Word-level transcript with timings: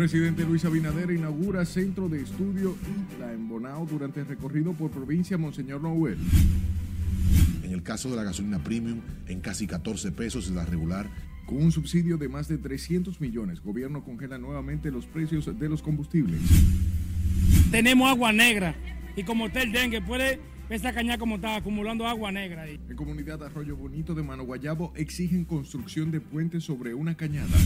Presidente 0.00 0.46
Luis 0.46 0.64
Abinader 0.64 1.10
inaugura 1.10 1.66
Centro 1.66 2.08
de 2.08 2.22
Estudio 2.22 2.74
ITLA 3.12 3.34
en 3.34 3.46
Bonao 3.46 3.84
durante 3.84 4.20
el 4.20 4.26
recorrido 4.26 4.72
por 4.72 4.90
provincia 4.90 5.36
Monseñor 5.36 5.82
Noel. 5.82 6.16
En 7.62 7.70
el 7.70 7.82
caso 7.82 8.08
de 8.08 8.16
la 8.16 8.24
gasolina 8.24 8.64
premium, 8.64 9.02
en 9.28 9.42
casi 9.42 9.66
14 9.66 10.10
pesos 10.12 10.48
y 10.48 10.54
la 10.54 10.64
regular. 10.64 11.06
Con 11.44 11.58
un 11.58 11.70
subsidio 11.70 12.16
de 12.16 12.30
más 12.30 12.48
de 12.48 12.56
300 12.56 13.20
millones, 13.20 13.60
gobierno 13.60 14.02
congela 14.02 14.38
nuevamente 14.38 14.90
los 14.90 15.04
precios 15.04 15.44
de 15.58 15.68
los 15.68 15.82
combustibles. 15.82 16.40
Tenemos 17.70 18.08
agua 18.08 18.32
negra 18.32 18.74
y 19.16 19.22
como 19.24 19.48
está 19.48 19.60
el 19.60 19.70
dengue, 19.70 20.00
puede 20.00 20.40
esa 20.70 20.94
caña 20.94 21.18
como 21.18 21.34
está 21.34 21.56
acumulando 21.56 22.06
agua 22.06 22.32
negra 22.32 22.62
ahí. 22.62 22.80
En 22.88 22.96
comunidad 22.96 23.42
Arroyo 23.42 23.76
Bonito 23.76 24.14
de 24.14 24.22
Mano 24.22 24.44
Guayabo 24.44 24.94
exigen 24.96 25.44
construcción 25.44 26.10
de 26.10 26.22
puentes 26.22 26.64
sobre 26.64 26.94
una 26.94 27.18
cañada. 27.18 27.58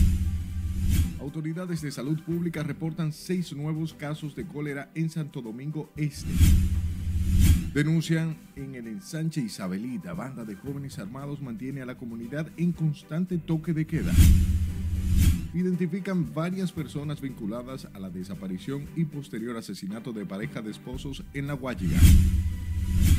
Autoridades 1.19 1.81
de 1.81 1.91
salud 1.91 2.19
pública 2.21 2.63
reportan 2.63 3.11
seis 3.13 3.53
nuevos 3.53 3.93
casos 3.93 4.35
de 4.35 4.45
cólera 4.45 4.89
en 4.95 5.09
Santo 5.09 5.41
Domingo 5.41 5.91
Este. 5.95 6.29
Denuncian 7.73 8.37
en 8.55 8.75
el 8.75 8.87
ensanche 8.87 9.41
Isabelita, 9.41 10.13
banda 10.13 10.45
de 10.45 10.55
jóvenes 10.55 10.97
armados 10.99 11.41
mantiene 11.41 11.81
a 11.81 11.85
la 11.85 11.97
comunidad 11.97 12.47
en 12.57 12.71
constante 12.71 13.37
toque 13.37 13.73
de 13.73 13.85
queda. 13.85 14.13
Identifican 15.53 16.33
varias 16.33 16.71
personas 16.71 17.21
vinculadas 17.21 17.87
a 17.93 17.99
la 17.99 18.09
desaparición 18.09 18.87
y 18.95 19.05
posterior 19.05 19.57
asesinato 19.57 20.13
de 20.13 20.25
pareja 20.25 20.61
de 20.61 20.71
esposos 20.71 21.23
en 21.33 21.47
La 21.47 21.53
Guayiga. 21.53 21.99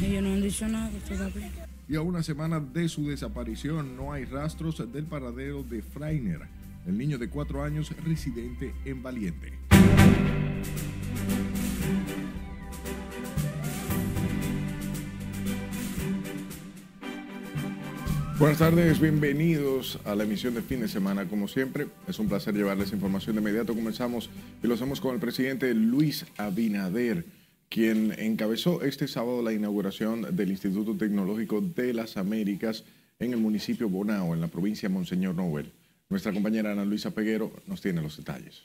Ellos 0.03 0.23
no 0.23 0.33
han 0.33 0.43
dicho 0.43 0.69
nada 0.69 0.91
Y 1.89 1.97
a 1.97 2.03
una 2.03 2.23
semana 2.23 2.61
de 2.61 2.89
su 2.89 3.09
desaparición 3.09 3.97
no 3.97 4.13
hay 4.13 4.25
rastros 4.25 4.83
del 4.93 5.05
paradero 5.05 5.63
de 5.63 5.83
Freiner, 5.83 6.49
el 6.87 6.97
niño 6.97 7.19
de 7.19 7.29
cuatro 7.29 7.63
años 7.63 7.93
residente 8.05 8.73
en 8.85 9.03
Valiente. 9.03 9.53
Buenas 18.39 18.59
tardes, 18.59 19.01
bienvenidos 19.01 19.99
a 20.05 20.15
la 20.15 20.25
emisión 20.25 20.53
de 20.55 20.61
fin 20.61 20.81
de 20.81 20.89
semana. 20.89 21.27
Como 21.27 21.49
siempre, 21.49 21.89
es 22.07 22.19
un 22.19 22.29
placer 22.29 22.55
llevarles 22.55 22.93
información 22.93 23.35
de 23.35 23.41
inmediato. 23.41 23.75
Comenzamos 23.75 24.29
y 24.63 24.67
lo 24.67 24.75
hacemos 24.75 25.01
con 25.01 25.15
el 25.15 25.21
presidente 25.21 25.73
Luis 25.73 26.27
Abinader, 26.37 27.25
quien 27.71 28.13
encabezó 28.19 28.83
este 28.83 29.09
sábado 29.09 29.43
la 29.43 29.55
inauguración 29.55 30.37
del 30.37 30.51
Instituto 30.51 30.95
Tecnológico 30.97 31.63
de 31.63 31.95
las 31.95 32.19
Américas 32.19 32.85
en 33.19 33.33
el 33.33 33.39
municipio 33.39 33.89
Bonao, 33.89 34.35
en 34.35 34.43
la 34.43 34.49
provincia 34.49 34.91
de 34.91 34.95
Monseñor 34.95 35.35
Noel. 35.35 35.73
Nuestra 36.09 36.33
compañera 36.33 36.71
Ana 36.71 36.85
Luisa 36.85 37.11
Peguero 37.11 37.53
nos 37.67 37.81
tiene 37.81 38.01
los 38.01 38.17
detalles. 38.17 38.63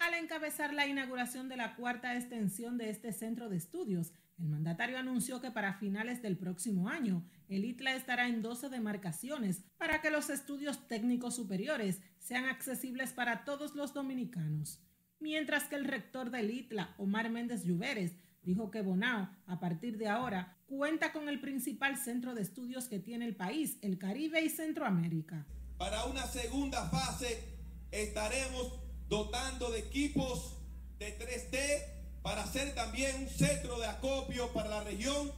Al 0.00 0.14
encabezar 0.14 0.74
la 0.74 0.88
inauguración 0.88 1.48
de 1.48 1.56
la 1.56 1.76
cuarta 1.76 2.16
extensión 2.16 2.76
de 2.78 2.90
este 2.90 3.12
centro 3.12 3.48
de 3.48 3.58
estudios, 3.58 4.12
el 4.38 4.48
mandatario 4.48 4.98
anunció 4.98 5.40
que 5.40 5.52
para 5.52 5.74
finales 5.74 6.20
del 6.20 6.36
próximo 6.36 6.88
año, 6.88 7.24
el 7.48 7.64
ITLA 7.64 7.94
estará 7.94 8.26
en 8.26 8.42
12 8.42 8.70
demarcaciones 8.70 9.62
para 9.78 10.00
que 10.00 10.10
los 10.10 10.30
estudios 10.30 10.88
técnicos 10.88 11.36
superiores 11.36 12.00
sean 12.18 12.46
accesibles 12.46 13.12
para 13.12 13.44
todos 13.44 13.76
los 13.76 13.94
dominicanos. 13.94 14.80
Mientras 15.20 15.64
que 15.64 15.76
el 15.76 15.84
rector 15.84 16.30
del 16.30 16.50
ITLA, 16.50 16.94
Omar 16.98 17.30
Méndez 17.30 17.64
Lluveres, 17.64 18.16
dijo 18.42 18.72
que 18.72 18.82
Bonao, 18.82 19.30
a 19.46 19.60
partir 19.60 19.96
de 19.96 20.08
ahora, 20.08 20.56
cuenta 20.76 21.12
con 21.12 21.28
el 21.28 21.38
principal 21.38 21.98
centro 21.98 22.34
de 22.34 22.40
estudios 22.40 22.86
que 22.86 22.98
tiene 22.98 23.26
el 23.26 23.36
país, 23.36 23.76
el 23.82 23.98
Caribe 23.98 24.40
y 24.40 24.48
Centroamérica. 24.48 25.44
Para 25.76 26.06
una 26.06 26.26
segunda 26.26 26.88
fase 26.88 27.44
estaremos 27.90 28.72
dotando 29.06 29.70
de 29.70 29.80
equipos 29.80 30.56
de 30.98 31.18
3D 31.18 32.22
para 32.22 32.44
hacer 32.44 32.74
también 32.74 33.14
un 33.20 33.28
centro 33.28 33.78
de 33.80 33.86
acopio 33.86 34.50
para 34.54 34.70
la 34.70 34.82
región 34.82 35.30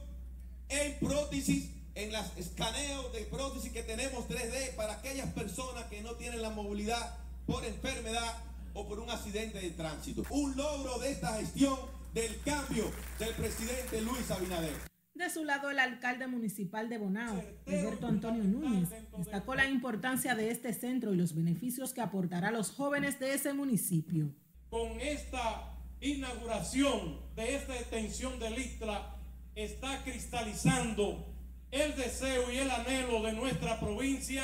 en 0.69 0.97
prótesis, 0.99 1.69
en 1.95 2.13
las 2.13 2.37
escaneos 2.37 3.11
de 3.11 3.23
prótesis 3.23 3.73
que 3.73 3.83
tenemos 3.83 4.29
3D 4.29 4.73
para 4.75 4.93
aquellas 4.93 5.33
personas 5.33 5.83
que 5.85 6.01
no 6.01 6.13
tienen 6.13 6.41
la 6.41 6.51
movilidad 6.51 7.17
por 7.45 7.65
enfermedad 7.65 8.37
o 8.73 8.87
por 8.87 8.99
un 8.99 9.09
accidente 9.09 9.59
de 9.59 9.71
tránsito. 9.71 10.23
Un 10.29 10.55
logro 10.55 10.97
de 10.99 11.11
esta 11.11 11.37
gestión 11.39 11.77
del 12.13 12.39
cambio 12.43 12.89
del 13.19 13.33
presidente 13.33 13.99
Luis 13.99 14.31
Abinader. 14.31 14.94
De 15.15 15.29
su 15.29 15.45
lado, 15.45 15.71
el 15.71 15.79
alcalde 15.79 16.27
municipal 16.27 16.89
de 16.89 16.97
Bonao, 16.97 17.41
Alberto 17.65 18.05
Antonio 18.05 18.43
Núñez, 18.43 18.89
destacó 19.17 19.55
la 19.55 19.65
importancia 19.65 20.35
de 20.35 20.51
este 20.51 20.73
centro 20.73 21.13
y 21.13 21.15
los 21.15 21.33
beneficios 21.33 21.93
que 21.93 22.01
aportará 22.01 22.49
a 22.49 22.51
los 22.51 22.71
jóvenes 22.71 23.17
de 23.17 23.33
ese 23.33 23.53
municipio. 23.53 24.35
Con 24.69 24.99
esta 24.99 25.73
inauguración 26.01 27.21
de 27.33 27.55
esta 27.55 27.75
extensión 27.77 28.39
del 28.39 28.57
ISTRA 28.57 29.15
está 29.55 30.03
cristalizando 30.03 31.33
el 31.71 31.95
deseo 31.95 32.51
y 32.51 32.57
el 32.57 32.69
anhelo 32.69 33.23
de 33.23 33.31
nuestra 33.31 33.79
provincia 33.79 34.43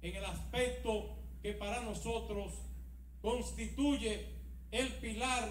en 0.00 0.14
el 0.14 0.24
aspecto 0.24 1.18
que 1.42 1.54
para 1.54 1.80
nosotros 1.80 2.52
constituye 3.20 4.28
el 4.70 4.94
pilar 5.00 5.50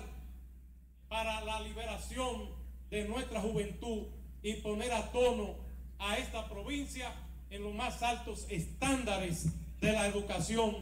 para 1.09 1.43
la 1.43 1.59
liberación 1.59 2.49
de 2.89 3.03
nuestra 3.09 3.41
juventud 3.41 4.07
y 4.43 4.55
poner 4.55 4.91
a 4.91 5.11
tono 5.11 5.55
a 5.99 6.17
esta 6.17 6.49
provincia 6.49 7.13
en 7.49 7.63
los 7.63 7.73
más 7.73 8.01
altos 8.01 8.47
estándares 8.49 9.47
de 9.79 9.91
la 9.91 10.07
educación 10.07 10.75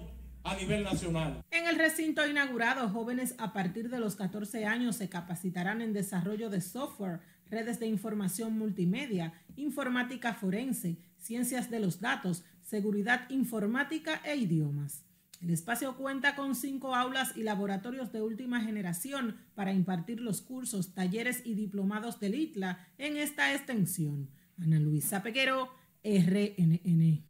a 0.44 0.56
nivel 0.56 0.84
nacional. 0.84 1.44
En 1.52 1.68
el 1.68 1.78
recinto 1.78 2.25
inaugurado, 2.28 2.90
jóvenes 2.90 3.36
a 3.38 3.53
partir 3.53 3.90
de 3.90 4.00
los 4.00 4.16
14 4.16 4.66
años 4.66 4.96
se 4.96 5.09
capacitarán 5.09 5.81
en 5.81 5.94
desarrollo 5.94 6.50
de 6.50 6.62
software, 6.62 7.20
redes 7.50 7.80
de 7.80 7.88
información 7.88 8.58
multimedia, 8.58 9.34
informática 9.56 10.34
forense, 10.34 10.97
ciencias 11.18 11.70
de 11.70 11.80
los 11.80 12.00
datos, 12.00 12.44
seguridad 12.62 13.30
informática 13.30 14.22
e 14.24 14.36
idiomas. 14.36 15.03
El 15.42 15.52
espacio 15.52 15.96
cuenta 15.96 16.36
con 16.36 16.54
cinco 16.54 16.96
aulas 16.96 17.38
y 17.38 17.44
laboratorios 17.44 18.12
de 18.12 18.22
última 18.22 18.62
generación 18.62 19.38
para 19.56 19.72
impartir 19.72 20.20
los 20.20 20.42
cursos, 20.42 20.94
talleres 20.94 21.42
y 21.46 21.54
diplomados 21.54 22.20
del 22.20 22.36
ITLA 22.36 22.88
en 22.98 23.16
esta 23.16 23.54
extensión. 23.54 24.30
Ana 24.58 24.80
Luisa 24.80 25.24
Pequero, 25.24 25.70
RNN. 26.04 27.24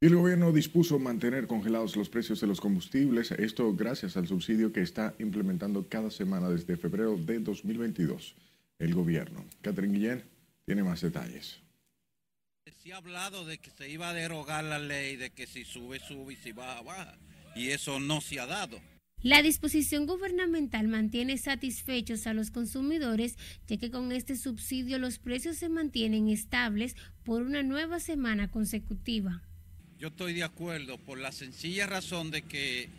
El 0.00 0.14
gobierno 0.14 0.52
dispuso 0.52 0.98
mantener 0.98 1.46
congelados 1.46 1.96
los 1.96 2.10
precios 2.10 2.40
de 2.40 2.46
los 2.46 2.60
combustibles, 2.60 3.30
esto 3.30 3.74
gracias 3.74 4.16
al 4.16 4.26
subsidio 4.26 4.72
que 4.72 4.82
está 4.82 5.14
implementando 5.18 5.88
cada 5.88 6.10
semana 6.10 6.48
desde 6.48 6.76
febrero 6.76 7.16
de 7.16 7.38
2022 7.38 8.34
el 8.78 8.94
gobierno. 8.94 9.44
Catherine 9.62 9.96
Guillén 9.96 10.24
tiene 10.64 10.82
más 10.82 11.00
detalles. 11.00 11.60
Se 12.82 12.92
ha 12.92 12.98
hablado 12.98 13.44
de 13.44 13.58
que 13.58 13.70
se 13.70 13.88
iba 13.88 14.08
a 14.08 14.12
derogar 14.12 14.64
la 14.64 14.78
ley, 14.78 15.16
de 15.16 15.30
que 15.30 15.46
si 15.46 15.64
sube, 15.64 15.98
sube 15.98 16.34
y 16.34 16.36
si 16.36 16.52
baja, 16.52 16.82
baja. 16.82 17.18
Y 17.56 17.70
eso 17.70 17.98
no 17.98 18.20
se 18.20 18.38
ha 18.38 18.46
dado. 18.46 18.80
La 19.22 19.42
disposición 19.42 20.06
gubernamental 20.06 20.86
mantiene 20.88 21.38
satisfechos 21.38 22.26
a 22.26 22.34
los 22.34 22.50
consumidores, 22.50 23.36
ya 23.66 23.76
que 23.78 23.90
con 23.90 24.12
este 24.12 24.36
subsidio 24.36 24.98
los 24.98 25.18
precios 25.18 25.56
se 25.56 25.68
mantienen 25.68 26.28
estables 26.28 26.94
por 27.24 27.42
una 27.42 27.62
nueva 27.62 27.98
semana 27.98 28.50
consecutiva. 28.50 29.42
Yo 29.98 30.08
estoy 30.08 30.34
de 30.34 30.44
acuerdo 30.44 30.98
por 30.98 31.18
la 31.18 31.32
sencilla 31.32 31.86
razón 31.86 32.30
de 32.30 32.42
que 32.42 32.90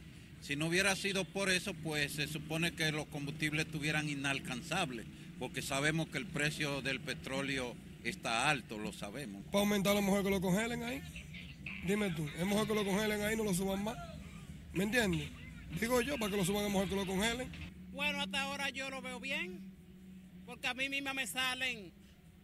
si 0.42 0.56
no 0.56 0.68
hubiera 0.68 0.96
sido 0.96 1.24
por 1.24 1.50
eso, 1.50 1.74
pues 1.76 2.14
se 2.14 2.28
supone 2.28 2.74
que 2.74 2.92
los 2.92 3.06
combustibles 3.08 3.68
estuvieran 3.68 4.10
inalcanzables, 4.10 5.06
porque 5.40 5.62
sabemos 5.62 6.10
que 6.10 6.18
el 6.18 6.26
precio 6.26 6.82
del 6.82 7.00
petróleo 7.00 7.76
está 8.04 8.50
alto, 8.50 8.78
lo 8.80 8.92
sabemos. 8.92 9.44
Para 9.46 9.60
aumentar, 9.60 9.92
a 9.92 9.96
lo 9.96 10.02
mejor 10.02 10.24
que 10.24 10.32
lo 10.32 10.42
congelen 10.42 10.84
ahí. 10.84 11.02
Dime 11.86 12.10
tú, 12.10 12.28
es 12.28 12.46
mejor 12.46 12.68
que 12.68 12.74
lo 12.74 12.84
congelen 12.84 13.22
ahí, 13.22 13.36
no 13.36 13.44
lo 13.44 13.54
suban 13.54 13.84
más. 13.84 13.98
¿Me 14.78 14.84
entiendes? 14.84 15.30
Digo 15.82 16.02
yo, 16.02 16.18
para 16.20 16.30
que 16.30 16.38
lo 16.38 16.46
suban 16.46 16.66
es 16.66 16.72
mejor 16.72 16.88
que 16.88 16.96
lo 16.96 17.08
congelen. 17.08 17.52
Bueno, 17.92 18.22
hasta 18.22 18.44
ahora 18.44 18.70
yo 18.70 18.92
lo 18.92 19.02
veo 19.02 19.20
bien, 19.20 19.60
porque 20.46 20.68
a 20.68 20.76
mí 20.76 20.88
misma 20.88 21.16
me 21.16 21.26
salen, 21.26 21.92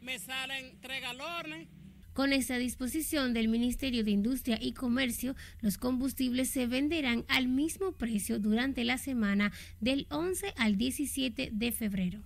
me 0.02 0.18
salen 0.18 0.80
tres 0.82 1.00
galones 1.00 1.68
con 2.14 2.32
esta 2.32 2.60
disposición 2.60 3.34
del 3.34 3.48
Ministerio 3.48 4.04
de 4.04 4.12
Industria 4.12 4.60
y 4.62 4.74
Comercio, 4.74 5.36
los 5.62 5.80
combustibles 5.80 6.48
se 6.48 6.68
venderán 6.68 7.26
al 7.28 7.48
mismo 7.48 7.94
precio 7.94 8.38
durante 8.38 8.84
la 8.84 9.00
semana 9.00 9.52
del 9.80 10.06
11 10.12 10.54
al 10.58 10.78
17 10.78 11.50
de 11.52 11.72
febrero. 11.72 12.22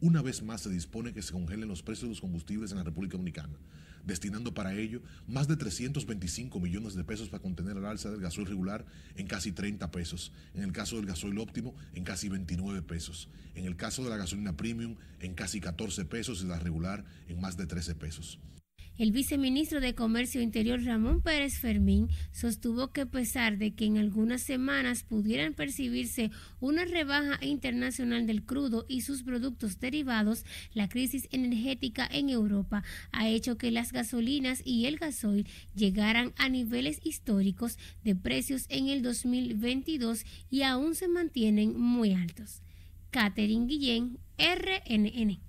Una 0.00 0.22
vez 0.22 0.44
más 0.44 0.60
se 0.60 0.70
dispone 0.70 1.12
que 1.12 1.22
se 1.22 1.32
congelen 1.32 1.68
los 1.68 1.82
precios 1.82 2.02
de 2.02 2.10
los 2.10 2.20
combustibles 2.20 2.70
en 2.70 2.78
la 2.78 2.84
República 2.84 3.16
Dominicana, 3.16 3.58
destinando 4.06 4.54
para 4.54 4.74
ello 4.74 5.02
más 5.28 5.48
de 5.48 5.56
325 5.56 6.58
millones 6.60 6.94
de 6.94 7.04
pesos 7.04 7.28
para 7.28 7.42
contener 7.42 7.76
el 7.76 7.84
alza 7.84 8.10
del 8.10 8.20
gasoil 8.20 8.46
regular 8.46 8.86
en 9.16 9.26
casi 9.26 9.52
30 9.52 9.90
pesos, 9.90 10.32
en 10.54 10.62
el 10.62 10.72
caso 10.72 10.96
del 10.96 11.06
gasoil 11.06 11.38
óptimo 11.38 11.74
en 11.94 12.04
casi 12.04 12.28
29 12.28 12.82
pesos, 12.82 13.28
en 13.54 13.66
el 13.66 13.76
caso 13.76 14.02
de 14.04 14.10
la 14.10 14.16
gasolina 14.16 14.56
premium 14.56 14.96
en 15.20 15.34
casi 15.34 15.60
14 15.60 16.04
pesos 16.06 16.42
y 16.42 16.46
la 16.46 16.58
regular 16.58 17.04
en 17.28 17.40
más 17.40 17.56
de 17.56 17.66
13 17.66 17.94
pesos. 17.96 18.38
El 18.98 19.12
viceministro 19.12 19.82
de 19.82 19.94
Comercio 19.94 20.40
Interior 20.40 20.82
Ramón 20.82 21.20
Pérez 21.20 21.58
Fermín 21.58 22.08
sostuvo 22.32 22.92
que 22.92 23.02
a 23.02 23.06
pesar 23.06 23.58
de 23.58 23.74
que 23.74 23.84
en 23.84 23.98
algunas 23.98 24.40
semanas 24.40 25.02
pudieran 25.02 25.52
percibirse 25.52 26.30
una 26.60 26.86
rebaja 26.86 27.38
internacional 27.44 28.26
del 28.26 28.42
crudo 28.42 28.86
y 28.88 29.02
sus 29.02 29.22
productos 29.22 29.80
derivados, 29.80 30.46
la 30.72 30.88
crisis 30.88 31.28
energética 31.30 32.08
en 32.10 32.30
Europa 32.30 32.84
ha 33.12 33.28
hecho 33.28 33.58
que 33.58 33.70
las 33.70 33.92
gasolinas 33.92 34.62
y 34.64 34.86
el 34.86 34.96
gasoil 34.96 35.46
llegaran 35.74 36.32
a 36.38 36.48
niveles 36.48 36.98
históricos 37.04 37.76
de 38.02 38.16
precios 38.16 38.64
en 38.70 38.88
el 38.88 39.02
2022 39.02 40.24
y 40.48 40.62
aún 40.62 40.94
se 40.94 41.08
mantienen 41.08 41.78
muy 41.78 42.14
altos. 42.14 42.62
Catherine 43.10 43.66
Guillén, 43.66 44.18
RNN. 44.38 45.45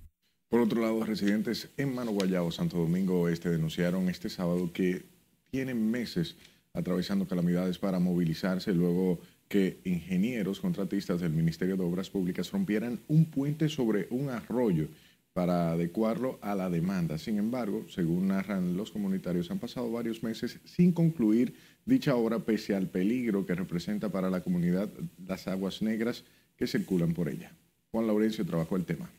Por 0.49 0.61
otro 0.61 0.81
lado, 0.81 1.03
residentes 1.03 1.69
en 1.75 1.93
Mano 1.93 2.11
Guayabo, 2.11 2.51
Santo 2.51 2.77
Domingo 2.77 3.19
Oeste, 3.21 3.49
denunciaron 3.49 4.07
este 4.07 4.29
sábado 4.29 4.71
que 4.71 5.03
tienen 5.51 5.91
meses 5.91 6.37
atravesando 6.73 7.27
calamidades 7.27 7.77
para 7.77 7.99
movilizarse 7.99 8.73
luego 8.73 9.19
que 9.49 9.79
ingenieros 9.83 10.61
contratistas 10.61 11.19
del 11.19 11.33
Ministerio 11.33 11.75
de 11.75 11.83
Obras 11.83 12.09
Públicas 12.09 12.49
rompieran 12.51 12.99
un 13.09 13.25
puente 13.25 13.67
sobre 13.67 14.07
un 14.09 14.29
arroyo 14.29 14.87
para 15.33 15.71
adecuarlo 15.71 16.39
a 16.41 16.55
la 16.55 16.69
demanda. 16.69 17.17
Sin 17.17 17.37
embargo, 17.37 17.85
según 17.89 18.29
narran 18.29 18.77
los 18.77 18.91
comunitarios, 18.91 19.51
han 19.51 19.59
pasado 19.59 19.91
varios 19.91 20.23
meses 20.23 20.59
sin 20.63 20.93
concluir 20.93 21.55
dicha 21.85 22.15
obra 22.15 22.39
pese 22.39 22.73
al 22.73 22.87
peligro 22.87 23.45
que 23.45 23.53
representa 23.53 24.09
para 24.09 24.29
la 24.29 24.41
comunidad 24.41 24.89
las 25.25 25.47
aguas 25.47 25.81
negras 25.81 26.23
que 26.55 26.67
circulan 26.67 27.13
por 27.13 27.27
ella. 27.27 27.51
Juan 27.91 28.07
Laurencio 28.07 28.45
trabajó 28.45 28.77
el 28.77 28.85
tema. 28.85 29.09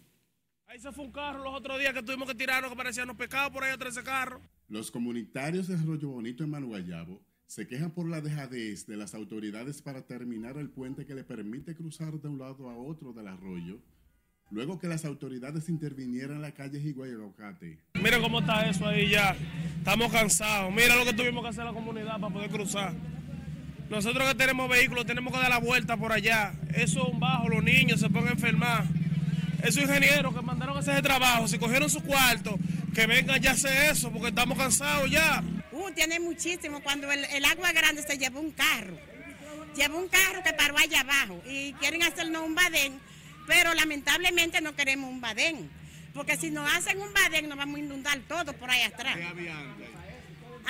Ahí 0.79 0.83
se 0.83 0.93
fue 0.93 1.07
un 1.07 1.11
carro 1.11 1.43
los 1.43 1.55
otros 1.55 1.77
días 1.81 1.93
que 1.93 2.05
tuvimos 2.05 2.29
que 2.29 2.37
tirarnos 2.37 2.71
que 2.71 2.77
parecían 2.77 3.09
los 3.09 3.17
pecados 3.17 3.51
por 3.51 3.65
ahí 3.65 3.73
atrás 3.73 3.97
de 3.97 4.01
ese 4.01 4.09
carro. 4.09 4.41
Los 4.69 4.93
comunitarios 4.93 5.67
de 5.67 5.75
Arroyo 5.75 6.09
Bonito 6.09 6.45
en 6.45 6.51
Manuayabo 6.51 7.21
se 7.49 7.67
quejan 7.67 7.91
por 7.91 8.09
la 8.09 8.21
dejadez 8.21 8.87
de 8.87 8.97
las 8.97 9.13
autoridades 9.13 9.83
para 9.83 10.07
terminar 10.07 10.57
el 10.57 10.71
puente 10.71 11.05
que 11.05 11.17
le 11.17 11.25
permite 11.25 11.75
cruzar 11.75 12.13
de 12.21 12.29
un 12.29 12.39
lado 12.39 12.71
a 12.71 12.77
otro 12.77 13.13
del 13.13 13.27
arroyo, 13.27 13.81
luego 14.53 14.79
que 14.79 14.87
las 14.87 15.05
autoridades 15.05 15.69
intervinieran 15.69 16.37
en 16.37 16.43
la 16.43 16.53
calle 16.53 16.79
Higüey 16.79 17.11
Aguacate. 17.11 17.81
Mira 17.95 18.21
cómo 18.21 18.39
está 18.39 18.71
eso 18.71 18.87
ahí 18.87 19.11
ya. 19.11 19.35
Estamos 19.79 20.13
cansados. 20.13 20.73
Mira 20.73 20.95
lo 20.95 21.05
que 21.05 21.13
tuvimos 21.13 21.43
que 21.43 21.49
hacer 21.49 21.65
la 21.65 21.73
comunidad 21.73 22.21
para 22.21 22.33
poder 22.33 22.51
cruzar. 22.51 22.95
Nosotros 23.91 24.29
que 24.29 24.35
tenemos 24.37 24.71
vehículos 24.71 25.07
tenemos 25.07 25.33
que 25.33 25.41
dar 25.41 25.51
la 25.51 25.59
vuelta 25.59 25.97
por 25.97 26.13
allá. 26.13 26.53
Eso 26.73 27.03
es 27.03 27.13
un 27.13 27.19
bajo, 27.19 27.49
los 27.49 27.65
niños 27.65 27.99
se 27.99 28.09
pueden 28.09 28.29
enfermar 28.29 28.85
esos 29.62 29.82
ingenieros 29.82 30.34
que 30.34 30.43
mandaron 30.43 30.76
a 30.76 30.81
hacer 30.81 30.94
ese 30.94 31.02
trabajo, 31.02 31.49
si 31.49 31.58
cogieron 31.58 31.90
su 31.90 32.02
cuarto, 32.02 32.58
que 32.94 33.06
vengan 33.06 33.40
ya 33.40 33.50
a 33.50 33.55
hacer 33.55 33.90
eso, 33.90 34.10
porque 34.10 34.28
estamos 34.28 34.56
cansados 34.56 35.10
ya. 35.10 35.43
Uh, 35.72 35.90
tiene 35.93 36.20
muchísimo. 36.20 36.81
Cuando 36.81 37.10
el, 37.10 37.44
agua 37.44 37.72
grande 37.72 38.02
se 38.02 38.19
llevó 38.19 38.40
un 38.40 38.52
carro, 38.52 38.96
llevó 39.76 39.99
un 39.99 40.08
carro 40.08 40.43
que 40.43 40.52
paró 40.52 40.76
allá 40.78 41.00
abajo 41.00 41.43
y 41.46 41.72
quieren 41.75 42.02
hacernos 42.02 42.43
un 42.43 42.55
badén, 42.55 43.00
pero 43.46 43.75
lamentablemente 43.75 44.60
no 44.60 44.75
queremos 44.75 45.10
un 45.10 45.20
badén, 45.20 45.70
porque 46.14 46.37
si 46.37 46.50
nos 46.50 46.72
hacen 46.75 47.00
un 47.00 47.12
badén 47.12 47.49
nos 47.49 47.58
vamos 47.58 47.76
a 47.76 47.81
inundar 47.81 48.19
todo 48.28 48.52
por 48.55 48.70
ahí 48.70 48.82
atrás. 48.82 49.16
¿Qué 49.16 49.25
había 49.25 49.58
antes? 49.58 49.88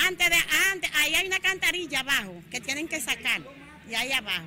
Antes 0.06 0.31
de, 0.31 0.37
antes, 0.73 0.90
ahí 0.94 1.14
hay 1.14 1.26
una 1.26 1.40
cantarilla 1.40 2.00
abajo 2.00 2.43
que 2.50 2.61
tienen 2.61 2.87
que 2.87 3.00
sacar, 3.00 3.43
y 3.88 3.94
ahí 3.94 4.12
abajo. 4.12 4.46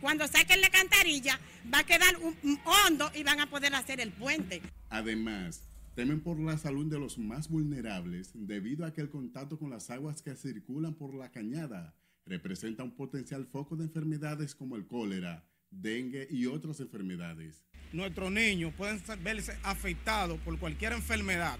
Cuando 0.00 0.26
saquen 0.28 0.60
la 0.60 0.70
cantarilla, 0.70 1.38
va 1.72 1.80
a 1.80 1.84
quedar 1.84 2.16
un, 2.16 2.58
hondo 2.64 3.10
y 3.14 3.22
van 3.22 3.40
a 3.40 3.50
poder 3.50 3.74
hacer 3.74 4.00
el 4.00 4.12
puente. 4.12 4.62
Además, 4.88 5.68
temen 5.94 6.20
por 6.20 6.38
la 6.38 6.58
salud 6.58 6.86
de 6.86 6.98
los 6.98 7.18
más 7.18 7.48
vulnerables 7.48 8.30
debido 8.34 8.86
a 8.86 8.92
que 8.92 9.00
el 9.00 9.10
contacto 9.10 9.58
con 9.58 9.70
las 9.70 9.90
aguas 9.90 10.22
que 10.22 10.34
circulan 10.34 10.94
por 10.94 11.14
la 11.14 11.30
cañada 11.30 11.94
representa 12.26 12.84
un 12.84 12.92
potencial 12.92 13.46
foco 13.46 13.76
de 13.76 13.84
enfermedades 13.84 14.54
como 14.54 14.76
el 14.76 14.86
cólera, 14.86 15.44
dengue 15.70 16.28
y 16.30 16.46
otras 16.46 16.80
enfermedades. 16.80 17.64
Nuestros 17.92 18.30
niños 18.30 18.74
pueden 18.74 19.00
verse 19.22 19.56
afectados 19.62 20.38
por 20.40 20.58
cualquier 20.58 20.92
enfermedad, 20.92 21.58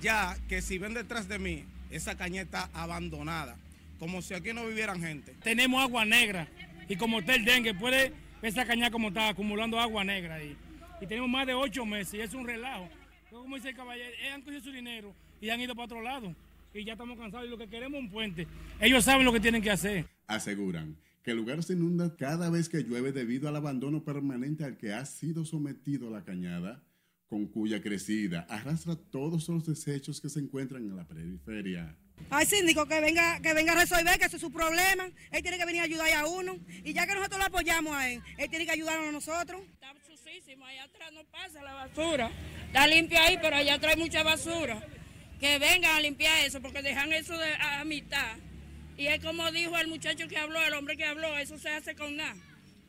ya 0.00 0.36
que 0.48 0.62
si 0.62 0.78
ven 0.78 0.94
detrás 0.94 1.28
de 1.28 1.40
mí, 1.40 1.64
esa 1.90 2.16
caña 2.16 2.42
está 2.42 2.70
abandonada, 2.72 3.56
como 3.98 4.22
si 4.22 4.34
aquí 4.34 4.52
no 4.52 4.66
vivieran 4.66 5.00
gente. 5.00 5.34
Tenemos 5.42 5.82
agua 5.82 6.04
negra 6.04 6.48
y 6.88 6.96
como 6.96 7.18
está 7.18 7.34
el 7.34 7.44
dengue, 7.44 7.74
puede 7.74 8.12
esa 8.42 8.64
caña 8.64 8.90
como 8.90 9.08
está 9.08 9.28
acumulando 9.28 9.78
agua 9.78 10.04
negra 10.04 10.36
ahí. 10.36 10.56
Y 11.00 11.06
tenemos 11.06 11.28
más 11.30 11.46
de 11.46 11.54
ocho 11.54 11.84
meses 11.84 12.14
y 12.14 12.20
es 12.20 12.34
un 12.34 12.46
relajo. 12.46 12.88
Como 13.30 13.56
dice 13.56 13.70
el 13.70 13.76
caballero, 13.76 14.10
eh, 14.20 14.30
han 14.30 14.42
cogido 14.42 14.62
su 14.62 14.72
dinero 14.72 15.14
y 15.40 15.50
han 15.50 15.60
ido 15.60 15.74
para 15.74 15.86
otro 15.86 16.02
lado. 16.02 16.34
Y 16.74 16.84
ya 16.84 16.92
estamos 16.92 17.18
cansados 17.18 17.46
y 17.46 17.50
lo 17.50 17.58
que 17.58 17.68
queremos 17.68 17.98
es 17.98 18.04
un 18.04 18.10
puente. 18.10 18.46
Ellos 18.80 19.04
saben 19.04 19.24
lo 19.24 19.32
que 19.32 19.40
tienen 19.40 19.62
que 19.62 19.70
hacer. 19.70 20.06
Aseguran 20.26 20.96
que 21.22 21.32
el 21.32 21.38
lugar 21.38 21.62
se 21.62 21.74
inunda 21.74 22.16
cada 22.16 22.50
vez 22.50 22.68
que 22.68 22.82
llueve 22.82 23.12
debido 23.12 23.48
al 23.48 23.56
abandono 23.56 24.04
permanente 24.04 24.64
al 24.64 24.76
que 24.76 24.92
ha 24.92 25.04
sido 25.04 25.44
sometido 25.44 26.10
la 26.10 26.24
cañada, 26.24 26.82
con 27.26 27.46
cuya 27.46 27.82
crecida 27.82 28.46
arrastra 28.48 28.96
todos 28.96 29.48
los 29.48 29.66
desechos 29.66 30.20
que 30.20 30.28
se 30.28 30.40
encuentran 30.40 30.84
en 30.84 30.96
la 30.96 31.06
periferia. 31.06 31.96
Al 32.30 32.46
síndico 32.46 32.86
que 32.86 33.00
venga, 33.00 33.40
que 33.40 33.54
venga 33.54 33.72
a 33.72 33.76
resolver, 33.76 34.18
que 34.18 34.26
ese 34.26 34.36
es 34.36 34.42
su 34.42 34.52
problema. 34.52 35.10
Él 35.30 35.42
tiene 35.42 35.56
que 35.56 35.64
venir 35.64 35.80
a 35.80 35.84
ayudar 35.84 36.12
a 36.12 36.26
uno. 36.26 36.58
Y 36.84 36.92
ya 36.92 37.06
que 37.06 37.14
nosotros 37.14 37.38
lo 37.38 37.46
apoyamos 37.46 37.96
a 37.96 38.10
él, 38.10 38.22
él 38.36 38.50
tiene 38.50 38.66
que 38.66 38.72
ayudarnos 38.72 39.08
a 39.08 39.12
nosotros. 39.12 39.62
Está 39.72 39.94
sucísimo, 40.06 40.66
allá 40.66 40.84
atrás 40.84 41.12
no 41.12 41.24
pasa 41.24 41.62
la 41.62 41.72
basura. 41.72 42.30
Está 42.66 42.86
limpio 42.86 43.18
ahí, 43.18 43.38
pero 43.40 43.56
allá 43.56 43.78
hay 43.82 43.96
mucha 43.96 44.22
basura. 44.22 44.86
Que 45.40 45.58
vengan 45.58 45.96
a 45.96 46.00
limpiar 46.00 46.44
eso, 46.44 46.60
porque 46.60 46.82
dejan 46.82 47.12
eso 47.12 47.36
de, 47.38 47.54
a, 47.54 47.84
mitad. 47.84 48.36
Y 48.96 49.06
es 49.06 49.24
como 49.24 49.50
dijo 49.50 49.78
el 49.78 49.86
muchacho 49.88 50.28
que 50.28 50.36
habló, 50.36 50.60
el 50.60 50.74
hombre 50.74 50.96
que 50.96 51.04
habló, 51.04 51.38
eso 51.38 51.58
se 51.58 51.70
hace 51.70 51.94
con 51.94 52.16
nada. 52.16 52.36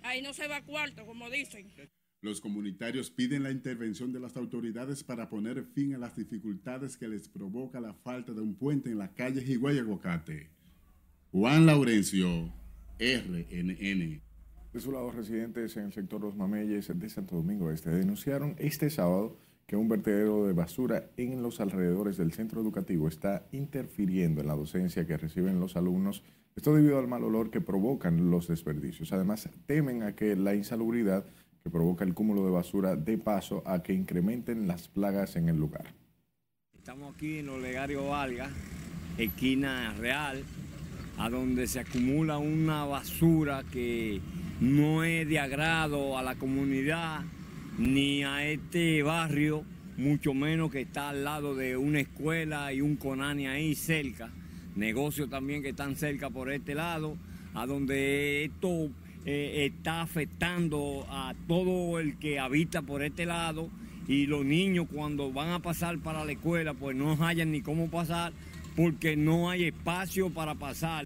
Ahí 0.04 0.22
no 0.22 0.34
se 0.34 0.48
va 0.48 0.62
cuarto, 0.62 1.06
como 1.06 1.30
dicen. 1.30 1.72
Los 2.21 2.42
comunitarios 2.42 3.10
piden 3.12 3.44
la 3.44 3.51
intervención 3.51 4.12
de 4.12 4.19
las 4.19 4.36
autoridades 4.36 5.06
para 5.06 5.30
poner 5.30 5.63
fin 5.63 5.95
a 5.95 5.98
las 5.98 6.18
dificultades 6.18 6.98
que 6.98 7.07
les 7.07 7.30
provoca 7.30 7.80
la 7.80 7.94
falta 7.94 8.33
de 8.33 8.42
un 8.42 8.56
puente 8.56 8.92
en 8.92 8.98
la 8.98 9.13
calle 9.13 9.42
Higüey. 9.42 9.80
Juan 11.31 11.66
Laurencio, 11.66 12.54
RNN. 13.00 14.21
Lado, 14.74 15.12
residentes 15.12 15.77
en 15.77 15.86
el 15.86 15.94
sector 15.94 16.19
Los 16.19 16.36
Mameyes 16.36 16.92
de 16.94 17.10
Santo 17.10 17.38
Domingo 17.38 17.71
Este 17.71 17.89
denunciaron 17.89 18.56
este 18.60 18.89
sábado 18.89 19.38
que 19.66 19.77
un 19.77 19.88
vertedero 19.88 20.45
de 20.45 20.51
basura 20.51 21.12
en 21.16 21.42
los 21.42 21.62
alrededores 21.62 22.18
del 22.18 22.33
centro 22.33 22.60
educativo 22.60 23.07
está 23.07 23.48
interfiriendo 23.54 24.42
en 24.42 24.48
la 24.48 24.56
docencia 24.56 25.07
que 25.07 25.16
reciben 25.16 25.62
los 25.62 25.77
alumnos. 25.77 26.23
Esto 26.57 26.76
debido 26.76 26.99
al 26.99 27.07
mal 27.07 27.23
olor 27.23 27.49
que 27.49 27.61
provocan 27.61 28.30
los 28.30 28.49
desperdicios. 28.49 29.14
Además, 29.14 29.49
temen 29.68 30.04
a 30.04 30.16
que 30.16 30.35
la 30.35 30.54
insalubridad 30.54 31.23
provoca 31.69 32.04
el 32.04 32.14
cúmulo 32.14 32.45
de 32.45 32.52
basura 32.52 32.95
de 32.95 33.18
paso 33.18 33.64
a 33.66 33.81
que 33.81 33.94
incrementen 33.94 34.68
las 34.68 34.88
plagas 34.88 35.35
en 35.35 35.49
el 35.49 35.57
lugar. 35.57 35.94
Estamos 36.78 37.14
aquí 37.14 37.40
en 37.40 37.49
Olegario 37.49 38.07
Valga, 38.07 38.49
esquina 39.18 39.94
real, 39.99 40.44
a 41.18 41.30
donde 41.30 41.68
se 41.68 41.80
acumula 41.80 42.38
una 42.38 42.85
basura 42.85 43.64
que 43.71 44.21
no 44.59 45.04
es 45.04 45.28
de 45.28 45.40
agrado 45.40 46.18
a 46.18 46.23
la 46.23 46.35
comunidad 46.35 47.21
ni 47.78 48.23
a 48.23 48.45
este 48.45 49.04
barrio, 49.04 49.64
mucho 49.97 50.33
menos 50.33 50.71
que 50.71 50.81
está 50.81 51.09
al 51.09 51.23
lado 51.23 51.56
de 51.56 51.78
una 51.78 51.99
escuela 51.99 52.73
y 52.73 52.81
un 52.81 52.95
conani 52.95 53.47
ahí 53.47 53.76
cerca, 53.76 54.31
negocios 54.76 55.30
también 55.30 55.61
que 55.61 55.69
están 55.69 55.95
cerca 55.95 56.30
por 56.30 56.52
este 56.52 56.76
lado, 56.76 57.18
a 57.54 57.66
donde 57.66 58.45
esto 58.45 58.90
eh, 59.26 59.66
está 59.66 60.02
afectando 60.02 61.06
a 61.09 61.35
todo 61.47 61.99
el 61.99 62.18
que 62.18 62.40
habita 62.40 62.81
por 62.81 63.04
este 63.04 63.26
lado 63.26 63.69
y 64.07 64.26
los 64.26 64.45
niños 64.45 64.88
cuando 64.92 65.31
van 65.31 65.49
a 65.49 65.61
pasar 65.61 65.99
para 65.99 66.26
la 66.26 66.31
escuela 66.31 66.73
pues 66.73 66.95
no 66.95 67.23
hayan 67.23 67.52
ni 67.52 67.61
cómo 67.61 67.90
pasar 67.90 68.33
porque 68.76 69.16
no 69.16 69.49
hay 69.49 69.66
espacio 69.66 70.30
para 70.30 70.56
pasar. 70.56 71.06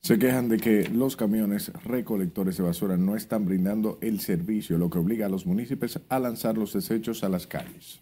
Se 0.00 0.18
quejan 0.18 0.48
de 0.48 0.58
que 0.58 0.88
los 0.88 1.16
camiones 1.16 1.72
recolectores 1.84 2.56
de 2.56 2.62
basura 2.62 2.96
no 2.96 3.16
están 3.16 3.44
brindando 3.44 3.98
el 4.00 4.20
servicio, 4.20 4.78
lo 4.78 4.88
que 4.88 4.98
obliga 4.98 5.26
a 5.26 5.28
los 5.28 5.44
municipios 5.44 6.00
a 6.08 6.18
lanzar 6.18 6.56
los 6.56 6.72
desechos 6.72 7.24
a 7.24 7.28
las 7.28 7.46
calles. 7.46 8.00